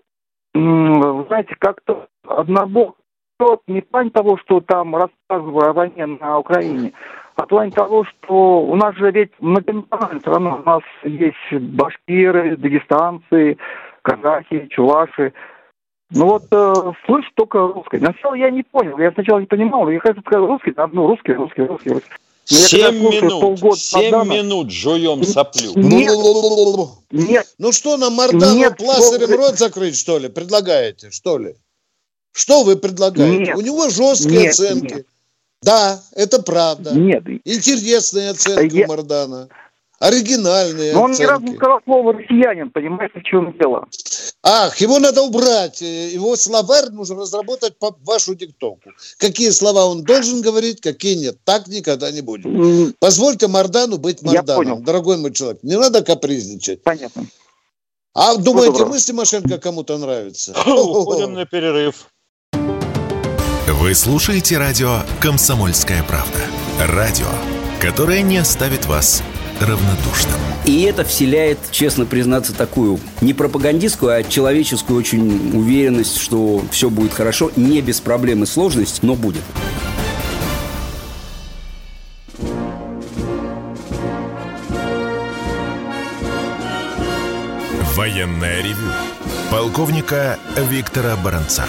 [0.53, 2.95] знаете, как-то однобок
[3.39, 6.93] счет не в плане того, что там рассказываю о войне на Украине,
[7.35, 12.57] а в плане того, что у нас же ведь многонациональная страна, у нас есть башкиры,
[12.57, 13.57] дагестанцы,
[14.01, 15.33] казахи, чуваши.
[16.09, 16.73] Ну вот э,
[17.05, 17.97] слышу только русский.
[17.97, 21.91] Сначала я не понял, я сначала не понимал, я сказать русский, ну русский, русский, русский.
[22.45, 25.73] Семь минут, полгода семь Мардана, минут жуем соплю.
[25.75, 26.13] Нет,
[27.11, 27.45] нет.
[27.57, 31.55] Ну что, нам Мардану пластырем рот закрыть, что ли, предлагаете, что ли?
[32.31, 33.37] Что вы предлагаете?
[33.37, 33.57] Нет.
[33.57, 34.93] У него жесткие нет, оценки.
[34.93, 35.07] Нет.
[35.61, 36.93] Да, это правда.
[36.93, 37.23] Нет.
[37.43, 38.85] Интересные оценки Я...
[38.85, 39.49] у Мардана.
[39.99, 41.23] Оригинальные Но он оценки.
[41.23, 43.85] ни разу не сказал слово «россиянин», понимаете, в чем дело?
[44.43, 45.81] Ах, его надо убрать.
[45.81, 48.91] Его словарь нужно разработать по вашу диктовку.
[49.17, 51.37] Какие слова он должен говорить, какие нет.
[51.43, 52.45] Так никогда не будет.
[52.45, 52.93] Mm.
[52.99, 55.63] Позвольте Мардану быть Марданом, дорогой мой человек.
[55.63, 56.83] Не надо капризничать.
[56.83, 57.25] Понятно.
[58.13, 60.53] А думаете, мы с Тимошенко кому-то нравится?
[60.65, 62.07] Уходим на перерыв.
[63.67, 66.39] Вы слушаете радио «Комсомольская правда».
[66.79, 67.27] Радио,
[67.81, 69.21] которое не оставит вас
[69.59, 70.39] равнодушным.
[70.65, 77.13] И это вселяет, честно признаться, такую не пропагандистскую, а человеческую очень уверенность, что все будет
[77.13, 79.43] хорошо, не без проблем и сложностей, но будет.
[87.95, 88.91] Военная ревю.
[89.49, 90.37] Полковника
[90.69, 91.65] Виктора Баранца.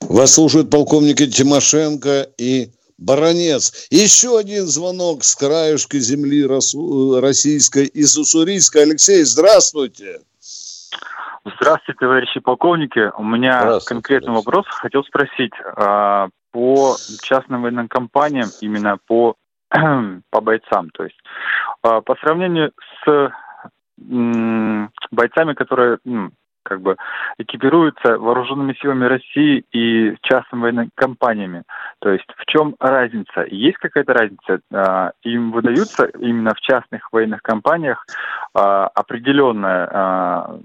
[0.00, 3.88] Вас слушают полковники Тимошенко и Баронец.
[3.90, 8.80] Еще один звонок с краешка земли российской из Уссурийска.
[8.80, 10.20] Алексей, здравствуйте.
[11.44, 13.12] Здравствуйте, товарищи полковники.
[13.16, 14.66] У меня конкретный вопрос.
[14.68, 19.36] Хотел спросить а, по частным военным компаниям, именно по,
[20.30, 20.90] по бойцам.
[20.90, 21.18] То есть
[21.82, 22.72] а, по сравнению
[23.04, 23.30] с
[24.10, 25.98] м, бойцами, которые
[26.66, 26.96] как бы
[27.38, 31.62] экипируются вооруженными силами России и частными военными компаниями.
[32.00, 33.44] То есть в чем разница?
[33.48, 34.60] Есть какая-то разница?
[34.72, 38.04] А, им выдаются именно в частных военных компаниях
[38.52, 40.58] а, определенное а,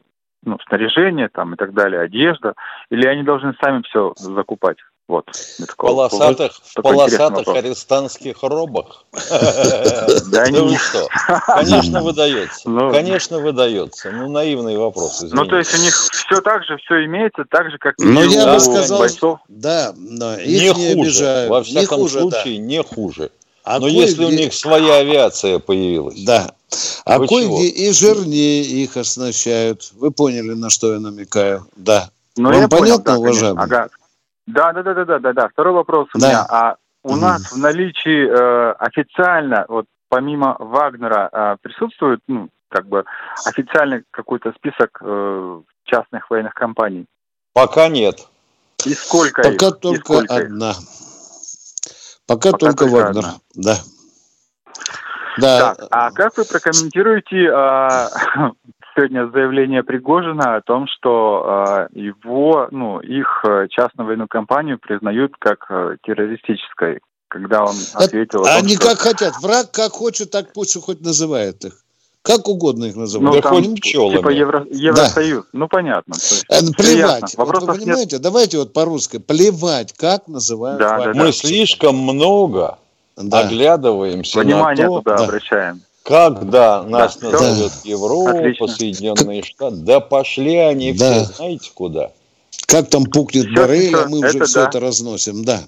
[0.44, 2.56] ну, снаряжение там и так далее, одежда,
[2.90, 4.78] или они должны сами все закупать?
[5.12, 5.26] Вот.
[5.60, 9.04] В полосатых, в полосатых арестантских робах.
[9.12, 11.10] Да не что?
[11.47, 12.69] Конечно, выдается.
[12.69, 12.89] Ну.
[12.93, 14.10] Конечно, выдается.
[14.10, 15.21] Ну, наивный вопрос.
[15.30, 18.21] Ну, то есть у них все так же, все имеется, так же, как и у
[18.21, 19.06] я бы сказал,
[19.50, 21.47] Да, не хуже.
[21.50, 23.32] Во всяком случае, не хуже.
[23.65, 26.24] А Но если у них своя авиация появилась.
[26.24, 26.54] Да.
[27.04, 29.91] А кое-где и жирнее их оснащают.
[29.95, 31.67] Вы поняли, на что я намекаю?
[31.76, 32.12] Да.
[32.38, 33.62] Ну, Вам понятно, уважаемый?
[33.62, 33.89] Ага.
[34.47, 35.49] Да, да, да, да, да, да, да.
[35.49, 36.27] Второй вопрос у да.
[36.27, 36.45] меня.
[36.49, 37.19] А у mm.
[37.19, 43.06] нас в наличии э, официально, вот помимо Вагнера, э, присутствует, ну, как бы
[43.45, 47.06] официальный какой-то список э, частных военных компаний?
[47.54, 48.27] Пока нет.
[48.86, 49.80] И сколько Пока их?
[49.80, 50.71] только сколько одна.
[50.71, 50.77] Их?
[52.27, 53.25] Пока, Пока только, только Вагнер.
[53.25, 53.34] Одна.
[53.56, 53.75] Да.
[55.38, 55.75] Да.
[55.75, 58.10] Так, а как вы прокомментируете а,
[58.95, 65.34] сегодня заявление Пригожина о том, что а, его, ну, их э, частную военную компанию признают
[65.39, 68.41] как а, террористической, когда он ответил...
[68.41, 68.89] Это, том, они что...
[68.89, 69.34] как хотят.
[69.41, 71.73] Враг как хочет, так пусть хоть называет их.
[72.21, 73.36] Как угодно их называют.
[73.36, 75.43] Ну, да там, типа Евро, Евросоюз.
[75.45, 75.49] Да.
[75.54, 76.13] Ну, понятно.
[76.13, 77.34] есть, э, плевать.
[77.36, 78.21] Вот вы понимаете, нет.
[78.21, 79.17] давайте вот по-русски.
[79.17, 81.32] Плевать, как называют да, да, Мы да.
[81.32, 82.77] слишком много
[83.17, 83.39] да.
[83.39, 85.23] оглядываемся Внимание на то, туда да.
[85.23, 85.82] обращаем.
[86.12, 87.89] Когда нас да, назовет да.
[87.89, 88.67] Европа, Отлично.
[88.67, 91.24] Соединенные Штаты, да пошли они да.
[91.24, 92.12] все, знаете куда?
[92.65, 94.67] Как там пукнет все, а мы это уже все да.
[94.67, 95.63] это разносим, да.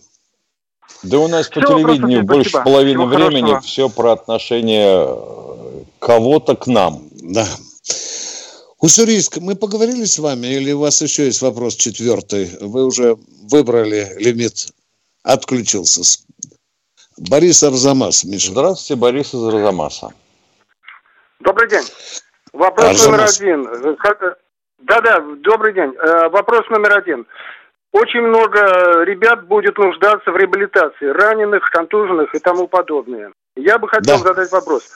[1.01, 2.69] Да у нас все, по телевидению больше спасибо.
[2.69, 3.61] половины Всего времени хорошего.
[3.61, 7.03] все про отношение э, кого-то к нам.
[7.21, 7.47] Да.
[8.81, 12.49] Уссурийск, мы поговорили с вами или у вас еще есть вопрос четвертый?
[12.59, 14.73] Вы уже выбрали лимит,
[15.23, 16.19] отключился.
[17.15, 18.51] Борис Арзамас, Миша.
[18.51, 20.11] Здравствуйте, Борис из Арзамаса.
[21.43, 21.83] Добрый день.
[22.53, 23.41] Вопрос Арзамас.
[23.41, 23.97] номер один.
[24.79, 25.93] Да-да, добрый день.
[25.97, 27.27] Э, вопрос номер один.
[27.91, 33.33] Очень много ребят будет нуждаться в реабилитации, раненых, контуженных и тому подобное.
[33.57, 34.23] Я бы хотел да.
[34.23, 34.89] задать вопрос.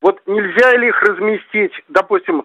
[0.00, 2.44] Вот нельзя ли их разместить, допустим,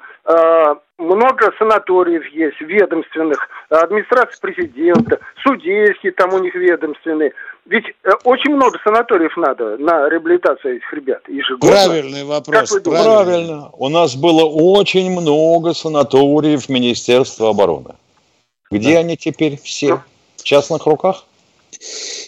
[0.98, 7.34] много санаториев есть, ведомственных, администрация президента, судейские там у них ведомственные.
[7.66, 11.70] Ведь э, очень много санаториев надо на реабилитацию этих ребят ежегодно.
[11.70, 12.72] Правильный вопрос.
[12.72, 13.70] Как Правильно.
[13.74, 17.96] У нас было очень много санаториев Министерства обороны.
[18.72, 19.00] Где да.
[19.00, 19.96] они теперь все?
[19.96, 20.02] Ну,
[20.38, 21.26] в частных руках?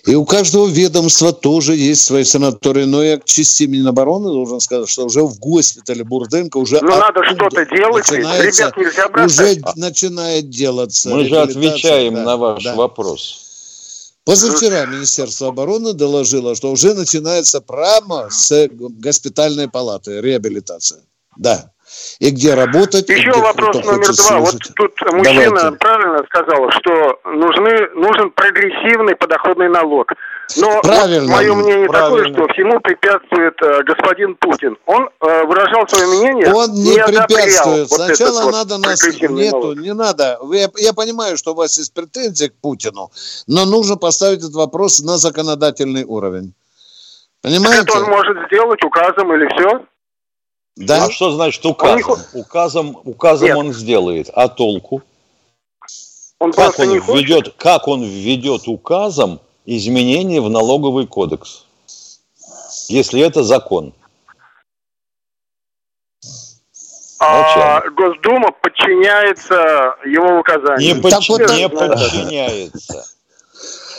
[0.06, 2.86] И у каждого ведомства тоже есть свои санатории.
[2.86, 6.80] Но я к части Минобороны должен сказать, что уже в госпитале Бурденко уже...
[6.82, 9.58] Ну, надо что-то делать, ребят нельзя бросать.
[9.58, 11.10] Уже начинает делаться.
[11.10, 12.76] Мы же отвечаем да, на ваш да.
[12.76, 13.46] вопрос.
[14.24, 21.02] Позавчера Министерство обороны доложило, что уже начинается прямо с госпитальной палаты реабилитация.
[21.38, 21.72] Да
[22.20, 23.08] и где работать.
[23.10, 24.40] Еще где вопрос номер два.
[24.40, 25.78] Вот тут мужчина Давайте.
[25.78, 30.12] правильно сказал, что нужны, нужен прогрессивный подоходный налог.
[30.58, 32.18] Но правильно, вот мое мнение правильно.
[32.18, 34.78] такое, что всему препятствует э, господин Путин.
[34.88, 36.52] Он э, выражал свое мнение.
[36.52, 37.90] Он не, не препятствует.
[37.90, 39.78] Вот Сначала вот надо нас нету, налог.
[39.78, 40.40] не надо.
[40.52, 43.12] Я, я понимаю, что у вас есть претензии к Путину,
[43.48, 46.54] но нужно поставить этот вопрос на законодательный уровень.
[47.42, 47.84] Понимаете?
[47.84, 49.86] Это он может сделать указом или все?
[50.80, 51.06] Да?
[51.06, 52.12] А что значит указом?
[52.12, 53.58] Он указом указом Нет.
[53.58, 55.04] он сделает, а толку?
[56.40, 61.66] Он как, он введет, как он введет указом изменения в налоговый кодекс,
[62.88, 63.94] если это закон?
[67.20, 70.96] А Госдума подчиняется его указаниям.
[70.96, 71.28] Не, подч...
[71.28, 73.06] вот не подчиняется.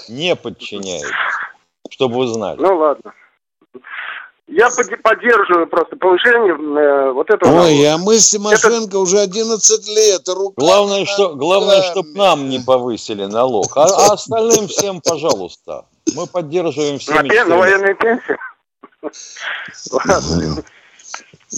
[0.09, 1.13] Не подчиняется.
[1.91, 2.59] Чтобы вы знали.
[2.59, 3.13] Ну ладно.
[4.51, 4.69] Я
[5.03, 7.63] поддерживаю просто повышение э, вот этого.
[7.63, 8.99] Ой, а мы с Тимошенко Это...
[8.99, 10.29] уже 11 лет.
[10.29, 13.77] Рука главное, что, главное, чтобы нам не повысили налог.
[13.77, 15.85] А, а остальным всем, пожалуйста.
[16.17, 17.15] Мы поддерживаем все.
[17.15, 18.37] На, пен, на военной пенсии?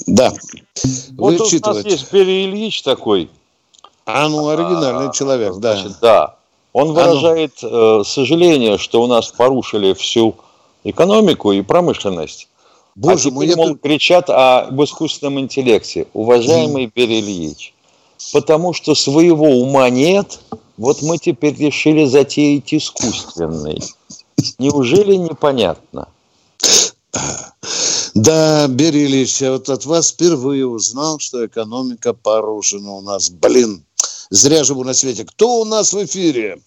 [0.07, 0.33] Да.
[1.17, 3.31] Вот у нас есть Перри Ильич такой.
[4.05, 5.77] А, ну, оригинальный а, человек, да.
[5.77, 6.37] Значит, да.
[6.75, 8.05] Он а выражает а ну.
[8.05, 10.37] сожаление, что у нас порушили всю
[10.85, 12.49] экономику и промышленность.
[12.95, 16.07] Боже а мой, теперь, мол, кричат об искусственном интеллекте.
[16.13, 16.93] Уважаемый mm.
[16.95, 17.75] Берий Ильич,
[18.33, 20.41] потому что своего ума нет,
[20.77, 23.83] вот мы теперь решили затеять искусственный.
[24.59, 26.09] Неужели непонятно?
[28.15, 33.31] Да, Берий Ильич, я вот от вас впервые узнал, что экономика порушена у нас.
[33.31, 33.87] Блин,
[34.29, 35.25] зря живу на свете.
[35.25, 36.61] Кто у нас в эфире?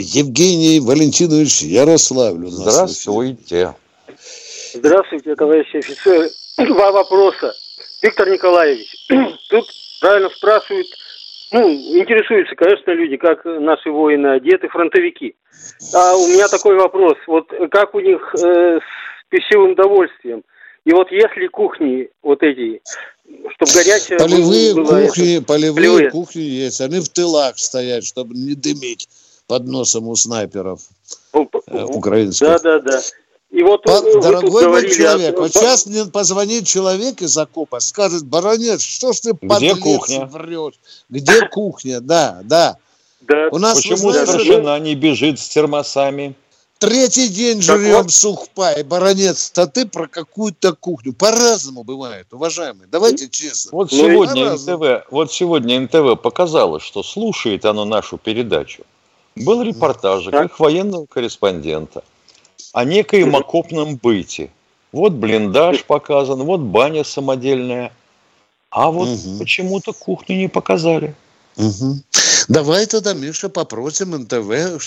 [0.00, 2.48] Евгений Валентинович Ярославлю.
[2.48, 3.74] Здравствуйте.
[4.72, 6.30] Здравствуйте, товарищи офицеры.
[6.56, 7.52] Два вопроса.
[8.02, 8.88] Виктор Николаевич,
[9.50, 9.66] тут
[10.00, 10.86] правильно спрашивают,
[11.50, 15.34] ну, интересуются, конечно, люди, как наши воины одеты, фронтовики.
[15.92, 17.16] А у меня такой вопрос.
[17.26, 20.42] Вот как у них э, с пищевым довольствием?
[20.84, 22.80] И вот если кухни вот эти,
[23.24, 24.18] чтобы горячая...
[24.18, 26.80] Полевые кухни, это, полевые, полевые кухни есть.
[26.80, 29.08] Они в тылах стоят, чтобы не дымить
[29.48, 30.82] под носом у снайперов
[31.32, 32.46] ну, э, украинских.
[32.46, 33.00] Да, да, да.
[33.50, 35.40] И вот По, дорогой мой человек, о...
[35.40, 40.26] вот сейчас мне позвонит человек из окопа, скажет, баронец, что ж ты Где кухня?
[40.26, 40.78] врешь?
[41.08, 42.00] Где кухня?
[42.00, 42.76] Да, да.
[43.22, 43.48] да.
[43.50, 46.36] У нас, Почему знаешь, старшина не бежит с термосами?
[46.78, 48.12] Третий день жрем вот.
[48.12, 51.12] сухпай, баронец, а ты про какую-то кухню.
[51.14, 52.86] По-разному бывает, уважаемые.
[52.86, 53.70] Давайте честно.
[53.72, 58.84] Вот ну, сегодня НТВ, вот сегодня НТВ показало, что слушает оно нашу передачу
[59.44, 62.02] был репортажик их военного корреспондента
[62.72, 64.50] о некоем окопном быте.
[64.92, 67.92] Вот блиндаж показан, вот баня самодельная.
[68.70, 69.38] А вот угу.
[69.38, 71.14] почему-то кухню не показали.
[71.56, 72.02] Угу.
[72.48, 74.82] Давай тогда, Миша, попросим НТВ,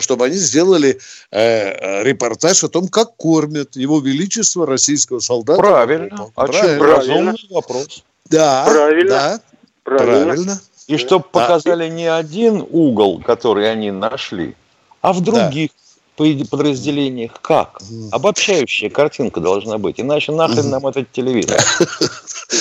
[0.00, 0.98] чтобы они сделали
[1.30, 5.58] э, репортаж о том, как кормят его величество российского солдата.
[5.58, 6.30] Правильно.
[6.34, 6.86] А Правильно.
[6.86, 8.04] Разумный вопрос.
[8.28, 8.64] Да.
[8.66, 9.10] Правильно.
[9.10, 9.40] Да.
[9.84, 10.24] Правильно.
[10.24, 10.60] Правильно.
[10.92, 14.54] И чтобы показали не один угол, который они нашли,
[15.00, 15.70] а в других
[16.16, 17.32] подразделениях.
[17.40, 17.80] Как?
[18.12, 19.98] Обобщающая картинка должна быть.
[19.98, 21.58] Иначе нахрен нам этот телевизор.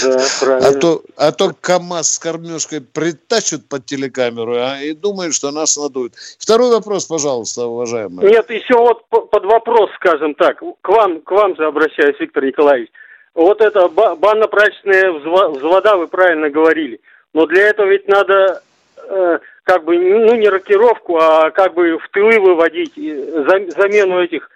[0.03, 0.69] Да, правильно.
[0.69, 5.75] А то, а то КАМАЗ с кормежкой притащат под телекамеру а, и думают, что нас
[5.75, 6.13] надуют.
[6.39, 8.25] Второй вопрос, пожалуйста, уважаемый.
[8.25, 10.63] Нет, еще вот под вопрос, скажем так.
[10.81, 12.89] К вам, к вам же обращаюсь, Виктор Николаевич.
[13.33, 17.01] Вот это банно-прачечная взвода, вы правильно говорили.
[17.33, 18.61] Но для этого ведь надо
[18.97, 24.49] э, как бы, ну, не рокировку, а как бы в тылы выводить, замену этих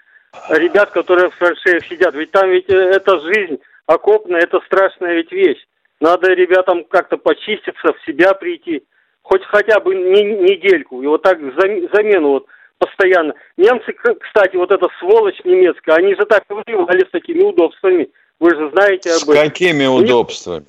[0.49, 2.13] ребят, которые в траншеях сидят.
[2.15, 5.65] Ведь там ведь э, это жизнь окопная, это страшная ведь вещь.
[6.01, 8.83] Надо ребятам как-то почиститься, в себя прийти,
[9.21, 11.01] хоть хотя бы не, недельку.
[11.01, 12.45] И вот так замену вот
[12.77, 13.33] постоянно.
[13.55, 18.09] Немцы, кстати, вот эта сволочь немецкая, они же так воевали с такими удобствами.
[18.39, 19.35] Вы же знаете об этом.
[19.35, 20.65] С какими удобствами?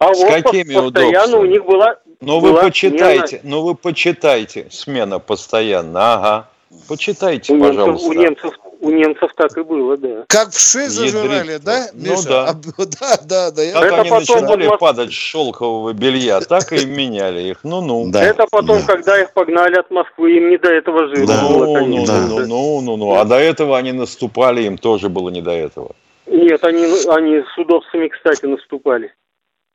[0.00, 1.40] А с вот какими постоянно удобствами?
[1.40, 3.42] у них была ну вы почитайте, смена.
[3.44, 6.48] ну вы почитайте, смена постоянно, ага.
[6.86, 8.06] Почитайте, у пожалуйста.
[8.08, 10.24] у немцев, у немцев так и было, да.
[10.28, 12.16] Как вши зажирали, да, ну Миша?
[12.16, 12.48] Ну да.
[12.48, 13.72] А, да, да, да.
[13.72, 14.78] Как Это они начинали вот...
[14.78, 17.60] падать с шелкового белья, так и меняли их.
[17.64, 18.06] Ну-ну.
[18.10, 18.22] Да.
[18.22, 18.86] Это потом, да.
[18.86, 21.48] когда их погнали от Москвы, им не до этого жира да.
[21.48, 22.26] было, ну, конечно.
[22.28, 25.92] Ну, ну, ну, ну, А до этого они наступали, им тоже было не до этого.
[26.26, 29.12] Нет, они, они с удобствами, кстати, наступали.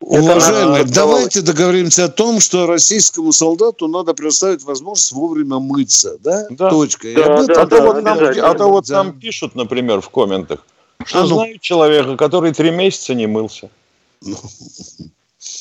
[0.01, 6.47] Уважаемые, давайте договоримся о том, что российскому солдату надо предоставить возможность вовремя мыться, да?
[6.49, 6.69] да.
[6.69, 7.07] Точка.
[7.15, 10.65] Да, да, да, а то, вот, нам, а то вот нам пишут, например, в комментах,
[11.05, 11.27] что а ну.
[11.35, 13.69] знают человека, который три месяца не мылся.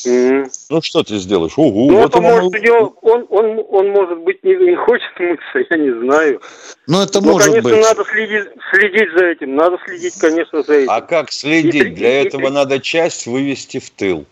[0.05, 0.13] Ну.
[0.13, 0.51] Mm.
[0.71, 1.53] Ну что ты сделаешь?
[1.57, 2.93] Угу, ну, вот это может, мы...
[3.03, 6.41] он, он, он, может быть, не, не хочет мыться, я не знаю.
[6.87, 7.83] Ну, это Но, может конечно, быть.
[7.83, 9.57] надо следить, следить за этим.
[9.57, 10.91] Надо следить, конечно, за этим.
[10.91, 11.75] А как следить?
[11.75, 14.27] И, Для и, этого и, надо часть вывести в тыл.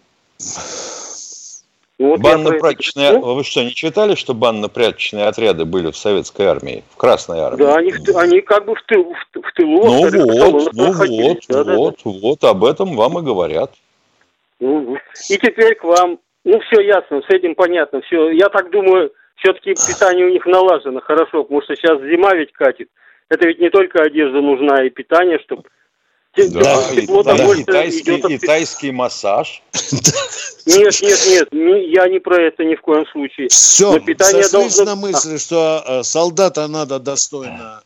[1.98, 3.12] Вот Банно-прачечные...
[3.12, 7.58] Ну, Вы что, не читали, что банно-прачечные отряды были в советской армии, в Красной армии?
[7.58, 9.84] Да, они, они как бы в, тыл, в, в тылу.
[9.84, 10.72] Ну вот, ну вот,
[11.48, 12.10] да, вот, да.
[12.10, 13.72] вот, об этом вам и говорят.
[15.28, 16.20] И теперь к вам.
[16.44, 18.00] Ну, все ясно, с этим понятно.
[18.02, 22.52] Все, я так думаю, все-таки питание у них налажено хорошо, потому что сейчас зима ведь
[22.52, 22.88] катит.
[23.28, 25.64] Это ведь не только одежда нужна, и питание, чтобы
[26.36, 27.54] да, тепло да, да.
[27.54, 28.30] Китайский, идет от...
[28.30, 29.62] китайский массаж.
[30.64, 33.48] Нет, нет, нет, я не про это ни в коем случае.
[33.48, 34.84] Все, питание должно...
[34.84, 37.82] на мысли, что э, солдата надо достойно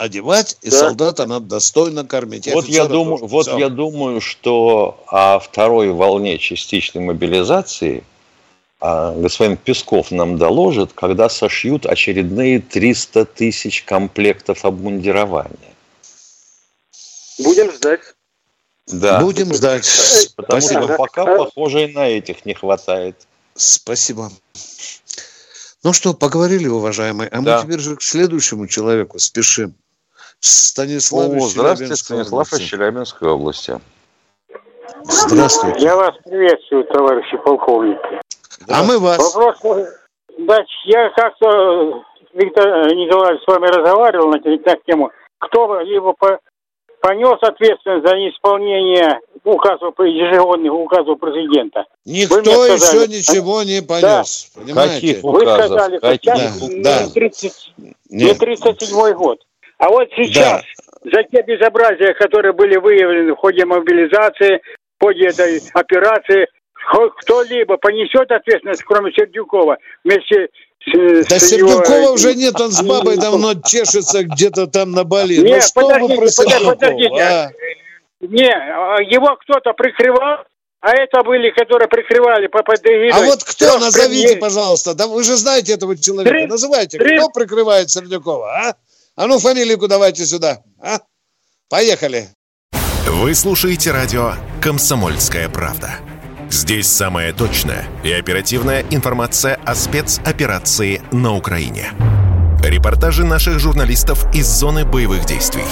[0.00, 0.78] одевать, и да.
[0.78, 2.50] солдата надо достойно кормить.
[2.52, 8.02] вот я думаю, вот я думаю, что о второй волне частичной мобилизации
[8.80, 15.74] а, господин Песков нам доложит, когда сошьют очередные 300 тысяч комплектов обмундирования.
[17.38, 18.00] Будем ждать.
[18.86, 19.20] Да.
[19.20, 19.86] Будем ждать.
[20.34, 20.84] Потому Спасибо.
[20.84, 23.16] что пока, похоже, и на этих не хватает.
[23.54, 24.32] Спасибо.
[25.82, 27.58] Ну что, поговорили, уважаемые, а да.
[27.58, 29.74] мы теперь же к следующему человеку спешим.
[30.40, 33.78] Станислав О, здравствуйте, Станислав из Челябинской области.
[35.02, 35.84] Здравствуйте.
[35.84, 38.20] Я вас приветствую, товарищи полковники.
[38.68, 39.34] А мы вас.
[39.34, 39.86] Вопрос,
[40.38, 46.38] да, я как-то, Виктор Николаевич, с вами разговаривал на, на тему, кто либо по,
[47.00, 51.84] понес ответственность за неисполнение указов, ежегодных указов президента.
[52.06, 54.52] Никто сказали, еще ничего не понес.
[54.54, 54.60] Да.
[54.62, 54.94] Понимаете?
[54.94, 55.42] Каких указов?
[55.42, 56.34] Вы сказали, Каких?
[56.34, 57.04] сейчас да.
[57.04, 57.72] не, 30,
[58.08, 59.40] не 37 год.
[59.80, 60.62] А вот сейчас
[61.04, 61.10] да.
[61.10, 64.60] за те безобразия, которые были выявлены в ходе мобилизации,
[64.98, 66.46] в ходе этой операции,
[67.20, 70.48] кто-либо понесет ответственность, кроме Сердюкова, вместе
[70.84, 72.12] с, да с Сердюкова его...
[72.12, 75.36] уже нет, он с бабой давно чешется где-то там на Бали.
[75.36, 77.22] Нет, ну, что подождите, вы про подождите.
[77.22, 77.50] А?
[78.20, 80.44] Не, его кто-то прикрывал,
[80.80, 84.40] а это были, которые прикрывали по под А вот кто, назовите, премьер...
[84.40, 84.94] пожалуйста.
[84.94, 86.36] Да вы же знаете этого человека.
[86.36, 86.46] Три...
[86.46, 87.16] Называйте, Три...
[87.16, 88.76] кто прикрывает Сердюкова, а?
[89.20, 90.62] А ну, фамилию давайте сюда.
[90.82, 91.00] А?
[91.68, 92.30] Поехали.
[93.06, 95.96] Вы слушаете радио «Комсомольская правда».
[96.48, 101.92] Здесь самая точная и оперативная информация о спецоперации на Украине.
[102.70, 105.64] Репортажи наших журналистов из зоны боевых действий.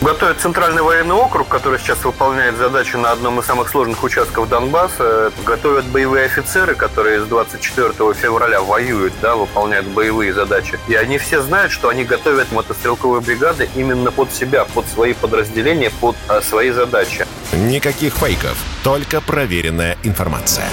[0.00, 5.32] Готовит Центральный военный округ, который сейчас выполняет задачу на одном из самых сложных участков Донбасса.
[5.44, 10.78] Готовят боевые офицеры, которые с 24 февраля воюют, да, выполняют боевые задачи.
[10.88, 15.90] И они все знают, что они готовят мотострелковые бригады именно под себя, под свои подразделения,
[16.00, 17.26] под а, свои задачи.
[17.52, 20.70] Никаких фейков, только проверенная информация.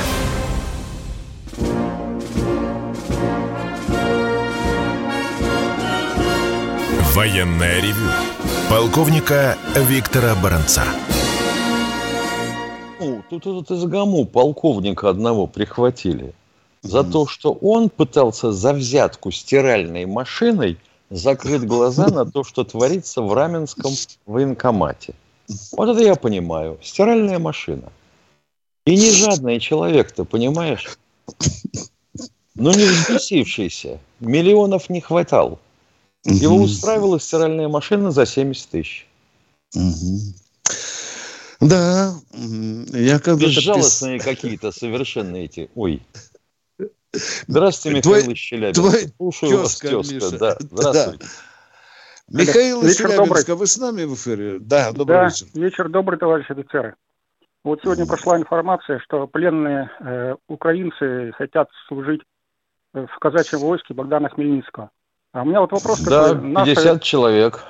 [7.16, 8.10] Военное ревю
[8.72, 10.84] полковника Виктора Баранца.
[13.00, 16.34] Ну, тут этот из ГАМУ полковника одного прихватили
[16.82, 20.80] за то, что он пытался за взятку стиральной машиной
[21.12, 23.94] закрыть глаза на то, что творится в Раменском
[24.26, 25.14] военкомате.
[25.74, 26.80] Вот это я понимаю.
[26.82, 27.92] Стиральная машина.
[28.88, 30.98] И не жадный человек-то, понимаешь?
[32.56, 34.00] Ну, не взбесившийся.
[34.20, 35.60] Миллионов не хватало.
[36.26, 39.08] Его устраивала стиральная машина за 70 тысяч.
[41.60, 43.46] Да, я как бы...
[43.46, 44.26] Безжалостные пис...
[44.26, 45.70] какие-то совершенно эти...
[45.76, 46.02] Ой.
[47.48, 48.82] Здравствуйте, Михаил твой, из Челябинска.
[48.82, 50.38] Твой Слушаю тезка, вас, тезка.
[50.38, 51.26] Да, здравствуйте.
[52.28, 52.40] Да.
[52.40, 53.56] Михаил из вечер Челябинска, добрый.
[53.56, 54.60] вы с нами в эфире?
[54.60, 55.48] Да, добрый да, вечер.
[55.54, 56.96] вечер добрый, товарищи офицеры.
[57.64, 62.22] Вот сегодня прошла информация, что пленные э, украинцы хотят служить
[62.94, 64.90] в казачьем войске Богдана Хмельницкого.
[65.34, 66.54] А у меня вот вопрос да, такой.
[66.54, 67.00] 50 наши...
[67.00, 67.66] человек.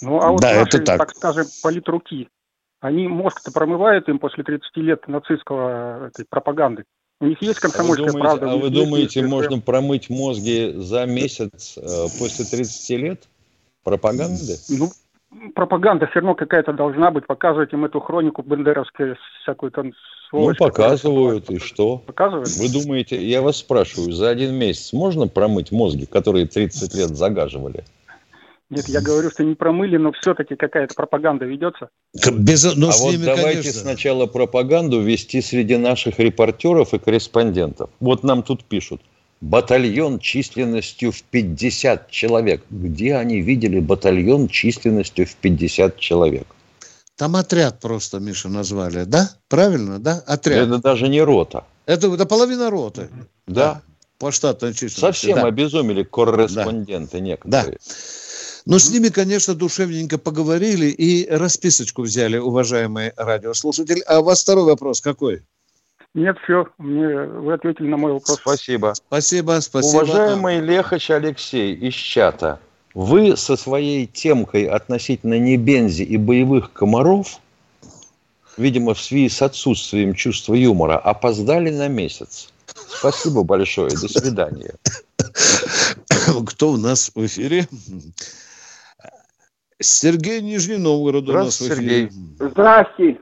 [0.00, 0.98] Ну, а вот да, наши, это так.
[0.98, 2.28] так скажем, политруки,
[2.80, 6.84] они мозг-то промывают им после 30 лет нацистского этой пропаганды?
[7.20, 8.52] У них есть комсомольская а думаете, правда?
[8.52, 11.82] А вы думаете, есть, можно промыть мозги за месяц э,
[12.18, 13.28] после 30 лет
[13.84, 14.56] пропаганды?
[14.70, 14.88] Ну,
[15.54, 17.26] пропаганда все равно какая-то должна быть.
[17.26, 19.92] Показывать им эту хронику бендеровскую, всякую там
[20.32, 21.98] ну, показывают, и что?
[21.98, 22.48] Показывают?
[22.56, 27.84] Вы думаете, я вас спрашиваю, за один месяц можно промыть мозги, которые 30 лет загаживали?
[28.68, 31.88] Нет, я говорю, что не промыли, но все-таки какая-то пропаганда ведется.
[32.32, 33.80] Без, ну, а вот ними, давайте конечно.
[33.80, 37.90] сначала пропаганду вести среди наших репортеров и корреспондентов.
[38.00, 39.02] Вот нам тут пишут.
[39.40, 42.64] Батальон численностью в 50 человек.
[42.70, 46.55] Где они видели батальон численностью в 50 человек?
[47.16, 49.30] Там отряд просто, Миша, назвали, да?
[49.48, 50.22] Правильно, да?
[50.26, 50.68] Отряд.
[50.68, 51.64] Это даже не рота.
[51.86, 53.08] Это, это половина роты.
[53.46, 53.74] Да.
[53.74, 53.82] да.
[54.18, 55.00] По штатной численности.
[55.00, 55.46] Совсем да.
[55.46, 57.20] обезумели корреспонденты да.
[57.20, 57.72] некоторые.
[57.72, 57.94] Да.
[58.66, 64.02] Ну, с ними, конечно, душевненько поговорили и расписочку взяли, уважаемый радиослушатель.
[64.06, 65.42] А у вас второй вопрос какой?
[66.14, 68.38] Нет, все, мне, вы ответили на мой вопрос.
[68.40, 68.94] Спасибо.
[68.94, 70.02] Спасибо, спасибо.
[70.02, 72.58] Уважаемый Лехач Алексей из чата,
[72.96, 77.40] вы со своей темкой относительно небензи и боевых комаров,
[78.56, 82.50] видимо, в связи с отсутствием чувства юмора, опоздали на месяц.
[82.88, 83.90] Спасибо большое.
[83.90, 84.76] До свидания.
[86.46, 87.68] Кто у нас в эфире?
[89.78, 92.08] Сергей Нижний Новгород у нас в эфире.
[92.08, 92.10] Сергей.
[92.38, 93.20] Здрасте.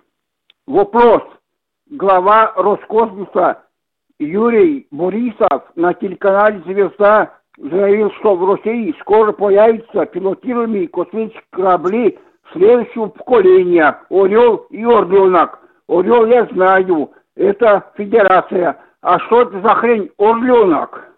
[0.68, 1.22] Вопрос.
[1.90, 3.58] Глава Роскосмоса
[4.20, 12.18] Юрий Борисов на телеканале «Звезда» заявил, что в России скоро появятся пилотируемые космические корабли
[12.52, 15.58] следующего поколения «Орел» и «Орленок».
[15.88, 18.78] «Орел» я знаю, это федерация.
[19.00, 21.08] А что это за хрень «Орленок»?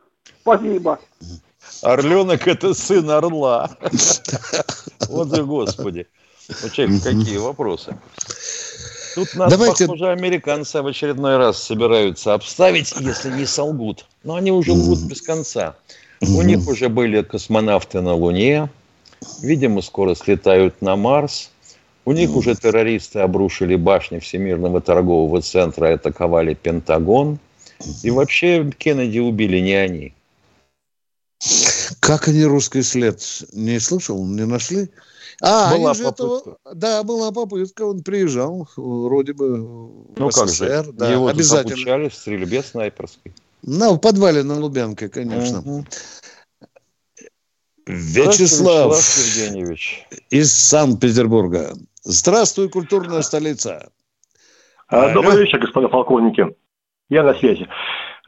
[0.40, 0.98] Спасибо.
[1.82, 3.70] Орленок– это сын орла.
[5.08, 6.06] Вот и господи.
[6.62, 7.96] Вот человек, какие вопросы.
[9.14, 9.86] Тут нас, Давайте...
[9.86, 14.04] похоже, американцы в очередной раз собираются обставить, если не солгут.
[14.24, 15.76] Но они уже лгут без конца.
[16.20, 18.70] У них уже были космонавты на Луне,
[19.42, 21.50] видимо, скоро слетают на Марс.
[22.04, 27.38] У них уже террористы обрушили башни Всемирного торгового центра и атаковали Пентагон.
[28.02, 30.14] И вообще Кеннеди убили не они.
[32.00, 33.20] Как они русский след?
[33.52, 34.88] Не слышал, не нашли?
[35.42, 36.24] А, была попытка.
[36.24, 40.66] Этого, да, была попытка, он приезжал, вроде бы ну, в СССР.
[40.66, 40.92] Как же?
[40.92, 41.74] Да, Его обязательно.
[41.74, 43.34] обучали в стрельбе снайперской.
[43.66, 45.58] Ну, в подвале на Лубянке, конечно.
[45.58, 45.84] Угу.
[47.86, 49.80] Вячеслав, Вячеслав
[50.30, 51.72] из Санкт-Петербурга.
[52.02, 53.90] Здравствуй, культурная столица.
[54.88, 56.54] А, добрый вечер, господа полковники.
[57.08, 57.68] Я на связи.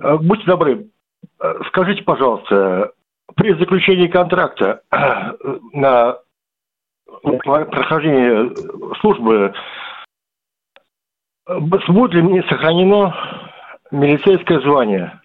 [0.01, 0.89] А, будьте добры,
[1.39, 2.93] а, скажите, пожалуйста,
[3.37, 4.83] при заключении контракта
[5.73, 6.19] на
[7.23, 8.55] прохождение
[9.01, 9.55] службы
[11.47, 13.15] будет ли мне сохранено
[13.91, 15.21] милицейское звание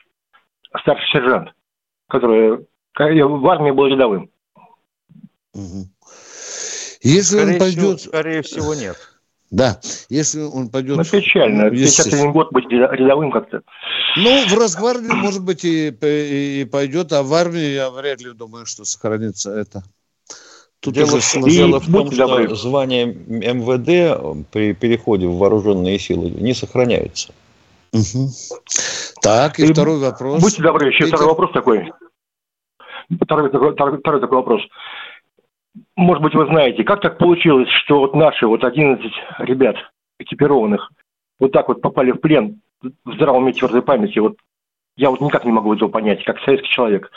[0.82, 1.50] старший сержант,
[2.08, 2.66] который
[2.96, 4.30] в армии был рядовым.
[5.54, 5.88] Угу.
[7.02, 8.00] Если скорее он пойдет...
[8.00, 8.98] Всего, скорее всего, нет.
[9.52, 10.98] Да, если он пойдет...
[10.98, 11.70] Ну, печально.
[11.70, 13.62] 51 год быть рядовым как-то.
[14.18, 18.66] Ну, в Росгвардию, может быть, и, и, пойдет, а в армию я вряд ли думаю,
[18.66, 19.84] что сохранится это.
[20.80, 22.56] Тут дело, дело в том, что добры.
[22.56, 27.32] звание МВД при переходе в вооруженные силы не сохраняется.
[27.94, 28.30] Угу.
[29.24, 30.42] Так, и, и второй вопрос.
[30.42, 31.16] Будьте добры, еще Видите?
[31.16, 31.94] второй вопрос такой.
[33.22, 34.62] Второй, второй, второй такой вопрос.
[35.96, 39.06] Может быть, вы знаете, как так получилось, что вот наши вот 11
[39.40, 39.78] ребят
[40.20, 40.90] экипированных
[41.40, 44.20] вот так вот попали в плен в здравом и твердой памяти?
[44.20, 44.36] Вот
[44.98, 47.10] я вот никак не могу этого понять, как советский человек.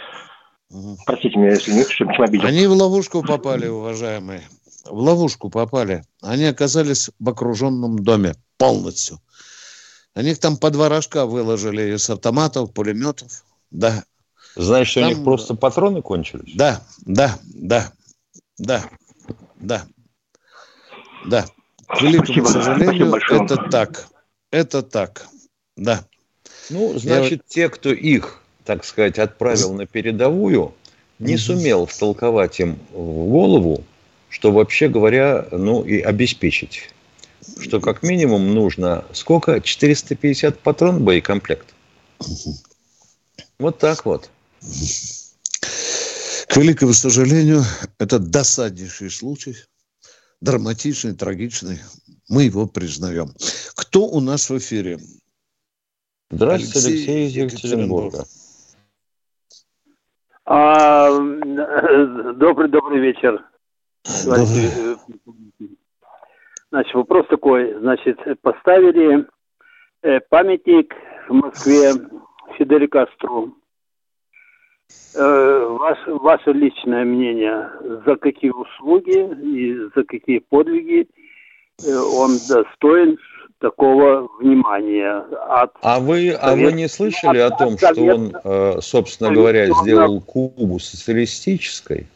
[0.70, 0.98] Угу.
[1.06, 2.46] Простите меня, если не чем обидел.
[2.46, 4.42] Они в ловушку попали, уважаемые.
[4.88, 6.02] В ловушку попали.
[6.22, 9.18] Они оказались в окруженном доме полностью.
[10.16, 13.44] Они их там по два рожка выложили из автоматов, пулеметов.
[13.70, 14.02] Да.
[14.56, 15.04] Значит, там...
[15.04, 16.56] у них просто патроны кончились?
[16.56, 17.92] Да, да, да,
[18.58, 18.84] да,
[19.56, 19.86] да,
[21.26, 21.44] да.
[21.86, 22.48] К великому Спасибо.
[22.48, 24.08] сожалению, Спасибо это так.
[24.50, 25.26] Это так,
[25.76, 26.04] да.
[26.70, 27.54] Ну, значит, Я...
[27.54, 30.74] те, кто их так сказать, отправил на передовую,
[31.18, 33.84] не сумел втолковать им в голову,
[34.28, 36.90] что вообще говоря, ну и обеспечить.
[37.60, 39.60] Что как минимум нужно сколько?
[39.60, 41.74] 450 патрон боекомплект.
[43.58, 44.30] Вот так вот.
[46.48, 47.62] К великому сожалению,
[47.98, 49.56] это досаднейший случай,
[50.40, 51.80] драматичный, трагичный.
[52.28, 53.32] Мы его признаем.
[53.74, 54.98] Кто у нас в эфире?
[56.30, 58.24] Здравствуйте, Алексей, Алексей из Екатеринбурга.
[60.44, 61.10] А,
[62.34, 63.44] добрый, добрый вечер.
[64.24, 64.96] Добрый.
[66.70, 67.74] Значит, вопрос такой.
[67.78, 69.26] Значит, поставили
[70.02, 70.94] э, памятник
[71.28, 71.92] в Москве
[72.58, 73.54] Фиделю Кастру.
[75.14, 77.70] Э, ваш, ваше личное мнение,
[78.04, 81.08] за какие услуги и за какие подвиги
[81.84, 83.18] э, он достоин
[83.58, 85.24] такого внимания.
[85.48, 89.66] От а вы, а вы не слышали от, о том, что он, э, собственно говоря,
[89.82, 92.06] сделал Кубу социалистической?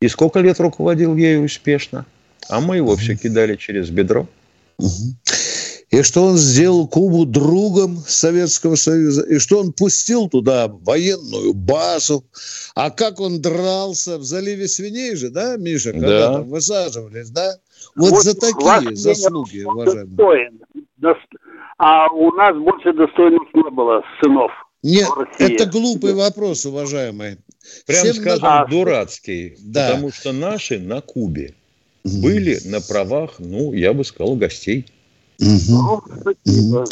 [0.00, 2.04] И сколько лет руководил ею успешно?
[2.48, 4.26] А мы его все кидали через бедро.
[5.90, 12.24] И что он сделал Кубу другом Советского Союза, и что он пустил туда военную базу.
[12.74, 16.32] А как он дрался в заливе свиней же, да, Миша, когда да.
[16.34, 17.54] там высаживались, да?
[17.96, 20.50] Вот, вот за такие заслуги, уважаемые.
[21.78, 24.50] А у нас больше достойных не было сынов.
[24.82, 27.38] Нет, это глупый вопрос, уважаемый.
[27.86, 28.66] Прям Всем скажем, на...
[28.66, 29.56] дурацкий.
[29.60, 29.88] Да.
[29.88, 31.54] Потому что наши на Кубе
[32.04, 34.86] были на правах, ну, я бы сказал, гостей.
[35.40, 36.02] Угу.
[36.44, 36.84] Угу.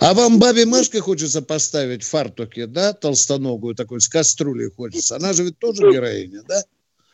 [0.00, 5.16] А вам бабе Машке хочется поставить в фартуке, да, толстоногую такой, с кастрюлей хочется?
[5.16, 6.62] Она же ведь тоже героиня, да?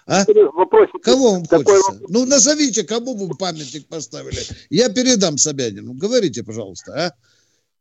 [0.06, 0.24] А?
[0.52, 1.72] Вопросик, кого вам хочется?
[1.72, 2.10] Вопрос.
[2.10, 4.40] Ну, назовите, кому вы памятник поставили.
[4.68, 5.94] Я передам Собянину.
[5.94, 7.12] Говорите, пожалуйста, а?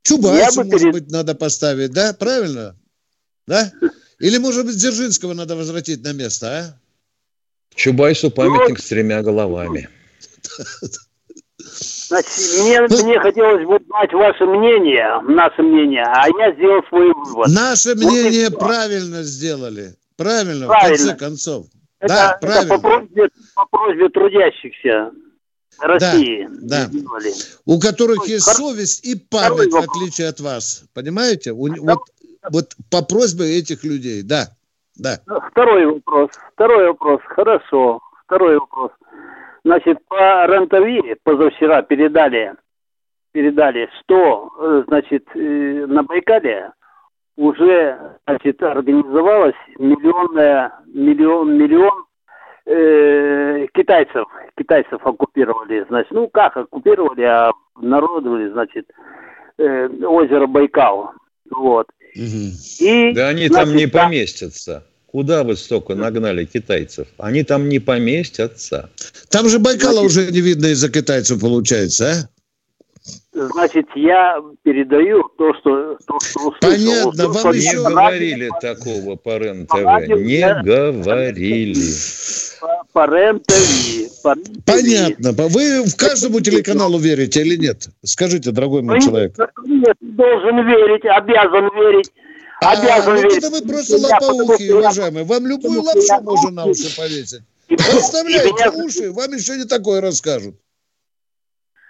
[0.04, 0.94] Чубайсу, может перед...
[0.94, 2.14] быть, надо поставить, да?
[2.14, 2.78] Правильно?
[3.46, 3.72] Да?
[4.20, 6.80] Или, может быть, Дзержинского надо возвратить на место, а?
[7.76, 9.90] Чубайсу памятник ну, с тремя головами.
[12.08, 17.48] Значит, мне, мне хотелось бы знать ваше мнение, наше мнение, а я сделал свой вывод.
[17.48, 19.96] Наше мнение вот правильно сделали.
[20.16, 21.66] Правильно, правильно, в конце концов.
[22.00, 22.76] Это, да, это правильно.
[22.76, 25.12] по, просьбе, по просьбе трудящихся
[25.80, 26.48] России.
[26.62, 27.30] Да, да.
[27.66, 30.84] У которых есть совесть и память, в отличие от вас.
[30.94, 31.52] Понимаете?
[31.52, 32.00] У, вот,
[32.52, 34.56] вот по просьбе этих людей, да.
[34.96, 35.18] Да.
[35.50, 36.32] Второй вопрос.
[36.54, 37.22] Второй вопрос.
[37.26, 38.00] Хорошо.
[38.26, 38.92] Второй вопрос.
[39.66, 42.54] Значит, по Рентови позавчера передали,
[43.32, 46.72] передали, что, э, значит, э, на Байкале
[47.38, 52.06] уже значит, организовалось миллионная, миллион, миллион
[52.66, 54.26] э, китайцев,
[54.58, 58.86] китайцев оккупировали, значит, ну как оккупировали, а народовали, значит,
[59.58, 61.14] озеро Байкал,
[61.52, 61.88] вот.
[62.16, 62.52] Угу.
[62.80, 64.84] И, да они значит, там не поместятся.
[65.08, 67.08] Куда вы столько нагнали китайцев?
[67.18, 68.90] Они там не поместятся.
[69.30, 72.30] Там же Байкала значит, уже не видно из-за китайцев получается, а?
[73.34, 76.56] Значит, я передаю то, что, то, что услышал.
[76.62, 77.78] Понятно, вам не еще...
[77.78, 80.08] говорили такого по РЕН-ТВ.
[80.22, 81.76] Не говорили.
[82.94, 84.24] По, РЕН-ТВ.
[84.66, 85.32] Понятно.
[85.50, 87.88] Вы в каждому телеканалу верите или нет?
[88.04, 89.36] Скажите, дорогой мой человек.
[89.66, 92.12] Нет, должен верить, обязан верить.
[92.64, 93.38] А, обязан ну верить.
[93.38, 95.26] это вы просто лопоухи, уважаемые.
[95.26, 97.42] Вам любую лапшу можно на уши повесить.
[97.68, 100.56] Подставляйте уши, вам еще не такое расскажут.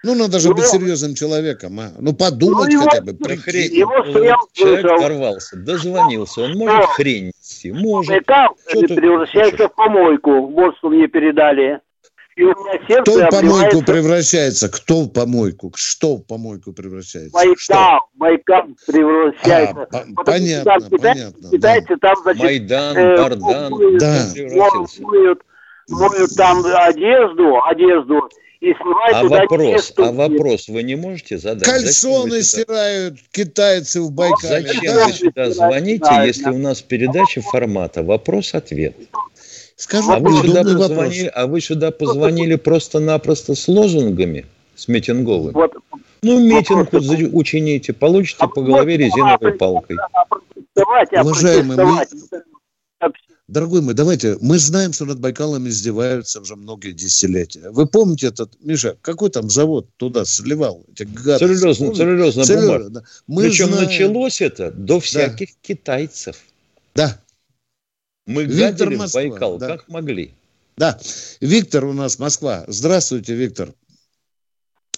[0.04, 1.92] Ну, надо же ну, быть серьезным человеком, а.
[1.98, 3.14] Ну, подумать ну, хотя бы.
[3.14, 3.74] При хрень.
[3.74, 4.04] Его
[4.52, 6.42] человек дорвался, дозвонился.
[6.42, 7.72] Он может хрень нести?
[7.72, 8.24] Может.
[8.24, 10.48] Что превращается в помойку.
[10.48, 11.80] Вот что мне передали.
[12.36, 14.70] И у меня сердце Кто в помойку превращается?
[14.70, 15.72] Кто в помойку?
[15.76, 17.32] Что в помойку превращается?
[17.32, 19.88] Майдан, Майдан превращается.
[19.92, 21.50] А, понятно, там, понятно.
[21.52, 21.98] Китайцы да.
[22.02, 22.44] там, значит...
[22.44, 23.72] Майдан, э, Бардан.
[23.72, 24.26] Моют, да.
[25.00, 25.42] моют,
[25.90, 28.30] моют там одежду, одежду,
[28.64, 31.66] и снимают а туда вопрос, а вопрос вы не можете задать?
[31.66, 34.62] Кальсоны стирают китайцы в Байкале.
[34.64, 35.06] Зачем да?
[35.06, 38.96] вы сюда звоните, если у нас передача формата вопрос-ответ?
[39.76, 44.46] Скажу, а, вы сюда позвонили, а вы сюда позвонили просто-напросто с лозунгами,
[44.76, 45.52] с митинговыми?
[45.52, 45.74] Вот.
[46.22, 49.98] Ну, митинг учините, получите а по голове резиновой палкой.
[50.76, 52.08] Уважаемый, мы...
[53.54, 57.70] Дорогой мой, давайте, мы знаем, что над Байкалом издеваются уже многие десятилетия.
[57.70, 60.84] Вы помните этот, Миша, какой там завод туда сливал?
[60.92, 61.38] Эти гады?
[61.38, 62.90] Целлюлезно, целлюлезная бумага.
[62.90, 63.04] Да.
[63.28, 63.86] Мы Причем знаем...
[63.86, 65.56] началось это до всяких да.
[65.62, 66.38] китайцев.
[66.96, 67.22] Да,
[68.26, 69.68] мы Виктор гадили Москва, Байкал, да.
[69.68, 70.34] как могли.
[70.76, 70.98] Да.
[71.40, 72.64] Виктор у нас Москва.
[72.66, 73.70] Здравствуйте, Виктор.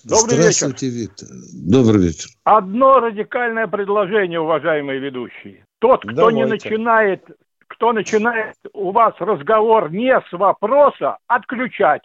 [0.05, 1.01] Добрый Здравствуйте, вечер.
[1.01, 1.27] Виктор.
[1.51, 2.29] Добрый вечер.
[2.45, 5.65] Одно радикальное предложение, уважаемые ведущие.
[5.79, 6.37] Тот, кто Давайте.
[6.37, 7.25] не начинает,
[7.67, 12.03] кто начинает у вас разговор не с вопроса, отключать.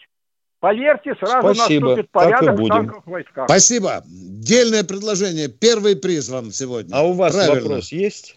[0.61, 1.87] Поверьте, сразу Спасибо.
[1.87, 3.47] наступит порядок в танковых войсках.
[3.47, 4.03] Спасибо.
[4.07, 5.49] Дельное предложение.
[5.49, 6.95] Первый приз вам сегодня.
[6.95, 7.63] А у вас Правильно.
[7.63, 8.37] вопрос есть?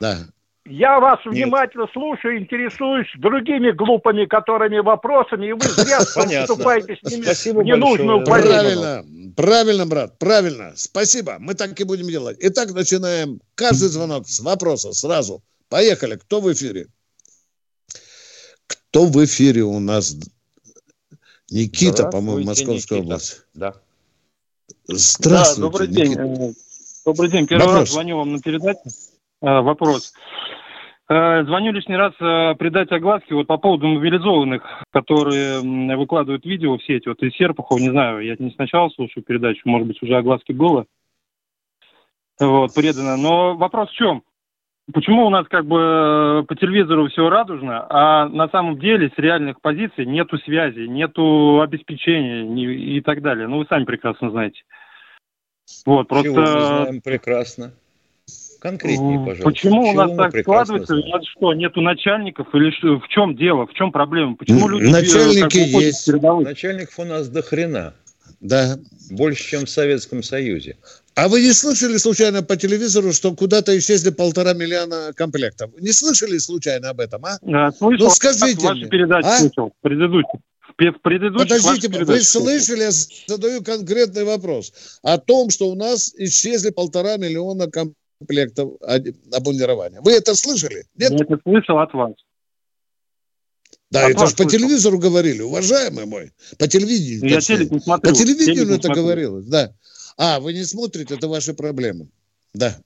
[0.00, 0.16] Да.
[0.66, 1.34] Я вас Нет.
[1.34, 6.00] внимательно слушаю, интересуюсь другими глупыми которыми вопросами, и вы зря
[6.44, 8.50] вступаете с ними Спасибо ненужную полемику.
[8.50, 9.04] Правильно,
[9.36, 10.72] правильно, брат, правильно.
[10.76, 12.36] Спасибо, мы так и будем делать.
[12.40, 13.40] Итак, начинаем.
[13.54, 15.42] Каждый звонок с вопроса сразу.
[15.70, 16.16] Поехали.
[16.16, 16.88] Кто в эфире?
[18.66, 20.16] Кто в эфире у нас?
[21.48, 23.14] Никита, по-моему, Московская Никита.
[23.14, 23.46] область.
[23.54, 23.74] Да.
[24.86, 26.24] Здравствуйте, да, добрый Никита.
[26.24, 26.54] день.
[27.06, 27.46] Добрый день.
[27.46, 27.80] Первый Вопрос.
[27.80, 28.80] раз звоню вам на передаче.
[29.40, 30.12] А, вопрос.
[31.08, 35.60] Э, звоню лишний раз э, придать огласки вот по поводу мобилизованных, которые
[35.96, 37.06] выкладывают видео в сеть.
[37.06, 40.86] Вот из Серпухова, не знаю, я не сначала слушаю передачу, может быть, уже огласки было.
[42.38, 43.16] Вот, предано.
[43.16, 44.22] Но вопрос в чем?
[44.92, 49.18] Почему у нас как бы э, по телевизору все радужно, а на самом деле с
[49.18, 53.46] реальных позиций нету связи, нету обеспечения и так далее.
[53.46, 54.62] Ну, вы сами прекрасно знаете.
[55.86, 56.28] Вот, просто...
[56.28, 57.72] Чего мы знаем прекрасно.
[58.60, 59.44] Конкретнее, пожалуйста.
[59.44, 60.94] Почему у нас так складывается?
[60.94, 62.54] У нас что, нету начальников?
[62.54, 63.66] Или что, в чем дело?
[63.66, 64.36] В чем проблема?
[64.36, 64.84] Почему люди...
[64.84, 66.12] Э, Начальники есть.
[66.12, 67.94] Начальников у нас до хрена.
[68.40, 68.76] Да.
[69.10, 70.76] Больше, чем в Советском Союзе.
[71.14, 75.70] А вы не слышали случайно по телевизору, что куда-то исчезли полтора миллиона комплектов?
[75.80, 77.38] Не слышали случайно об этом, а?
[77.42, 79.38] а слышал, ну, скажите вашу передачу а?
[79.38, 80.40] слышал, предыдущую.
[80.78, 82.90] В предыдущих Подождите, вы слышали, я
[83.26, 90.00] задаю конкретный вопрос о том, что у нас исчезли полтора миллиона комплектов обмундирования.
[90.00, 90.86] Вы это слышали?
[90.96, 91.10] Нет?
[91.10, 92.12] Я это слышал от вас.
[93.90, 96.32] Да, от это же по телевизору говорили, уважаемый мой.
[96.58, 97.28] По телевидению.
[97.28, 98.10] Я телек не смотрю.
[98.10, 99.02] По телевидению это смотрю.
[99.02, 99.74] говорилось, да.
[100.22, 102.08] А, вы не смотрите, это ваши проблемы.
[102.52, 102.76] Да.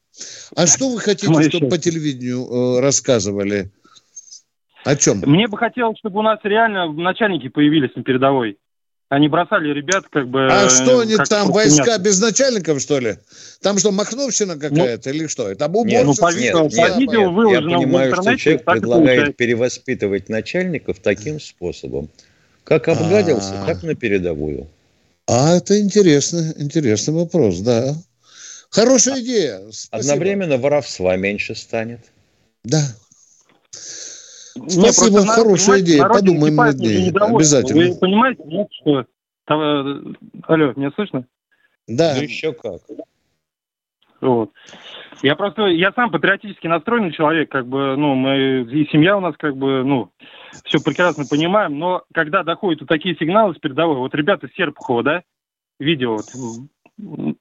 [0.54, 3.72] А что вы хотите, Мои чтобы по телевидению э, рассказывали?
[4.84, 5.18] О чем?
[5.26, 8.56] Мне бы хотелось, чтобы у нас реально начальники появились на передовой.
[9.08, 10.46] Они бросали ребят как бы...
[10.46, 12.02] А что они там, войска нет.
[12.02, 13.16] без начальников, что ли?
[13.60, 15.48] Там что, махновщина какая-то ну, или что?
[15.48, 19.36] Это нет, ну, по, нет, по нет, видео выложено Я понимаю, в что человек предлагает
[19.36, 22.10] перевоспитывать начальников таким способом.
[22.62, 23.66] Как обгадился, А-а-а.
[23.66, 24.68] так на передовую.
[25.26, 27.94] А, это интересно, интересный вопрос, да.
[28.70, 29.60] Хорошая идея.
[29.70, 30.12] Спасибо.
[30.12, 32.00] Одновременно воровства меньше станет.
[32.64, 32.82] Да,
[34.68, 36.06] Спасибо, Нет, хорошая идея.
[36.06, 37.10] Подумаем над ней.
[37.10, 37.88] Обязательно.
[37.88, 39.00] Вы понимаете, нет, что...
[39.00, 39.04] Э,
[40.44, 41.26] алло, меня слышно?
[41.86, 42.14] Да.
[42.16, 42.80] Ну еще как.
[44.24, 44.50] Вот.
[45.22, 49.34] Я просто, я сам патриотически настроенный человек, как бы, ну, мы, и семья у нас,
[49.38, 50.10] как бы, ну,
[50.64, 55.02] все прекрасно понимаем, но когда доходят вот такие сигналы с передовой, вот ребята с Серпухова,
[55.02, 55.22] да,
[55.78, 57.36] видео, вот,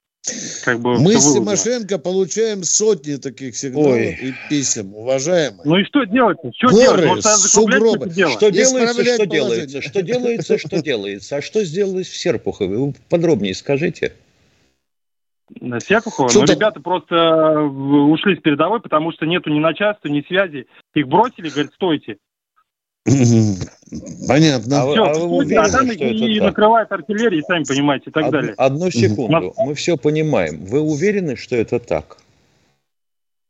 [0.63, 4.17] как бы Мы с Тимошенко получаем сотни таких сигналов Ой.
[4.21, 5.61] и писем, уважаемые.
[5.65, 6.38] Ну и что делать?
[6.55, 7.25] Что Горы, делать?
[7.25, 8.09] Может, сугробы.
[8.11, 9.81] Что делается, что делается?
[9.81, 11.36] Что делается, что делается?
[11.38, 12.77] А что сделалось в Серпухове?
[12.77, 14.13] Вы подробнее скажите.
[15.59, 16.29] На Серпухова?
[16.33, 20.67] Ну, ребята просто э, ушли с передовой, потому что нету ни начальства, ни связи.
[20.93, 22.17] Их бросили, говорят, стойте.
[23.05, 24.83] Понятно.
[24.83, 28.13] А, все, а, вы уверены, а там что и это накрывает артиллерия, сами понимаете, и
[28.13, 28.53] так Од, далее.
[28.57, 29.53] Одну секунду.
[29.57, 30.63] Мы все понимаем.
[30.65, 32.17] Вы уверены, что это так?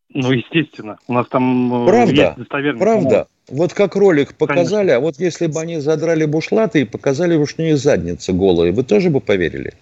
[0.10, 0.98] Ну, естественно.
[1.08, 2.84] У нас там э, правда, есть достоверность.
[2.84, 3.28] Правда.
[3.50, 4.96] Вот как ролик показали, Конечно.
[4.96, 8.72] а вот если бы они задрали бушлаты и показали бы, что у них задница голая,
[8.72, 9.74] вы тоже бы поверили?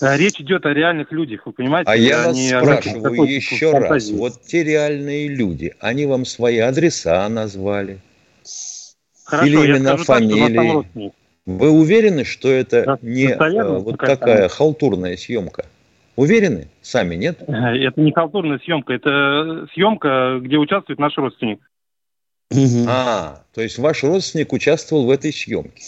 [0.00, 1.90] Э, речь идет о реальных людях, вы понимаете?
[1.90, 4.10] А я вас спрашиваю еще раз.
[4.10, 7.98] Вот те реальные люди, они вам свои адреса назвали.
[9.24, 11.12] Хорошо, или имена, фамилии.
[11.46, 15.66] Вы уверены, что это да, не э, вот такая халтурная съемка?
[16.16, 16.68] Уверены?
[16.80, 17.42] Сами, нет?
[17.42, 21.60] Это не халтурная съемка, это съемка, где участвует наш родственник.
[22.86, 25.84] А, то есть ваш родственник участвовал в этой съемке.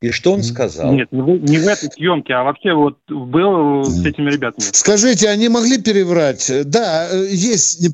[0.00, 0.94] И что он сказал?
[0.94, 4.64] Нет, не в, этой съемке, а вообще вот был с этими ребятами.
[4.72, 6.50] Скажите, они могли переврать?
[6.64, 7.86] Да, есть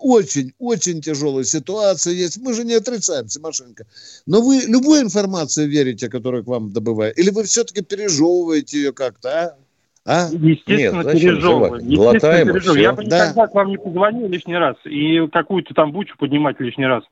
[0.00, 2.42] очень, очень тяжелая ситуация есть.
[2.42, 3.84] Мы же не отрицаем, Тимошенко.
[4.26, 7.16] Но вы любую информацию верите, которую к вам добывают?
[7.16, 9.56] Или вы все-таки пережевываете ее как-то,
[10.04, 10.24] а?
[10.24, 10.28] а?
[10.32, 11.80] Естественно, Нет, пережевываю.
[11.80, 12.82] Естественно, пережевываю.
[12.82, 13.46] Я бы никогда да.
[13.46, 17.04] к вам не позвонил лишний раз и какую-то там бучу поднимать лишний раз.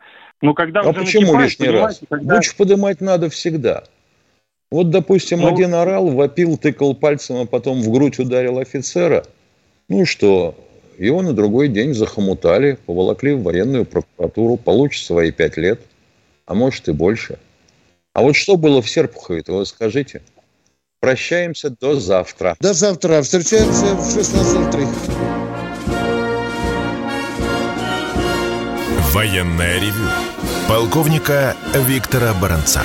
[0.42, 2.00] Но когда а почему лишний раз?
[2.08, 2.34] Когда...
[2.34, 3.84] Бучу поднимать надо всегда.
[4.70, 9.24] Вот, допустим, ну, один орал, вопил, тыкал пальцем, а потом в грудь ударил офицера.
[9.88, 10.54] Ну что?
[10.98, 15.80] Его на другой день захомутали, поволокли в военную прокуратуру, получит свои пять лет,
[16.44, 17.38] а может и больше.
[18.12, 20.20] А вот что было в Серпухове, вы скажите?
[21.00, 22.56] Прощаемся до завтра.
[22.60, 23.22] До завтра.
[23.22, 24.88] Встречаемся в 16.03.
[29.12, 30.08] Военная ревю.
[30.68, 31.56] Полковника
[31.86, 32.82] Виктора Баранца.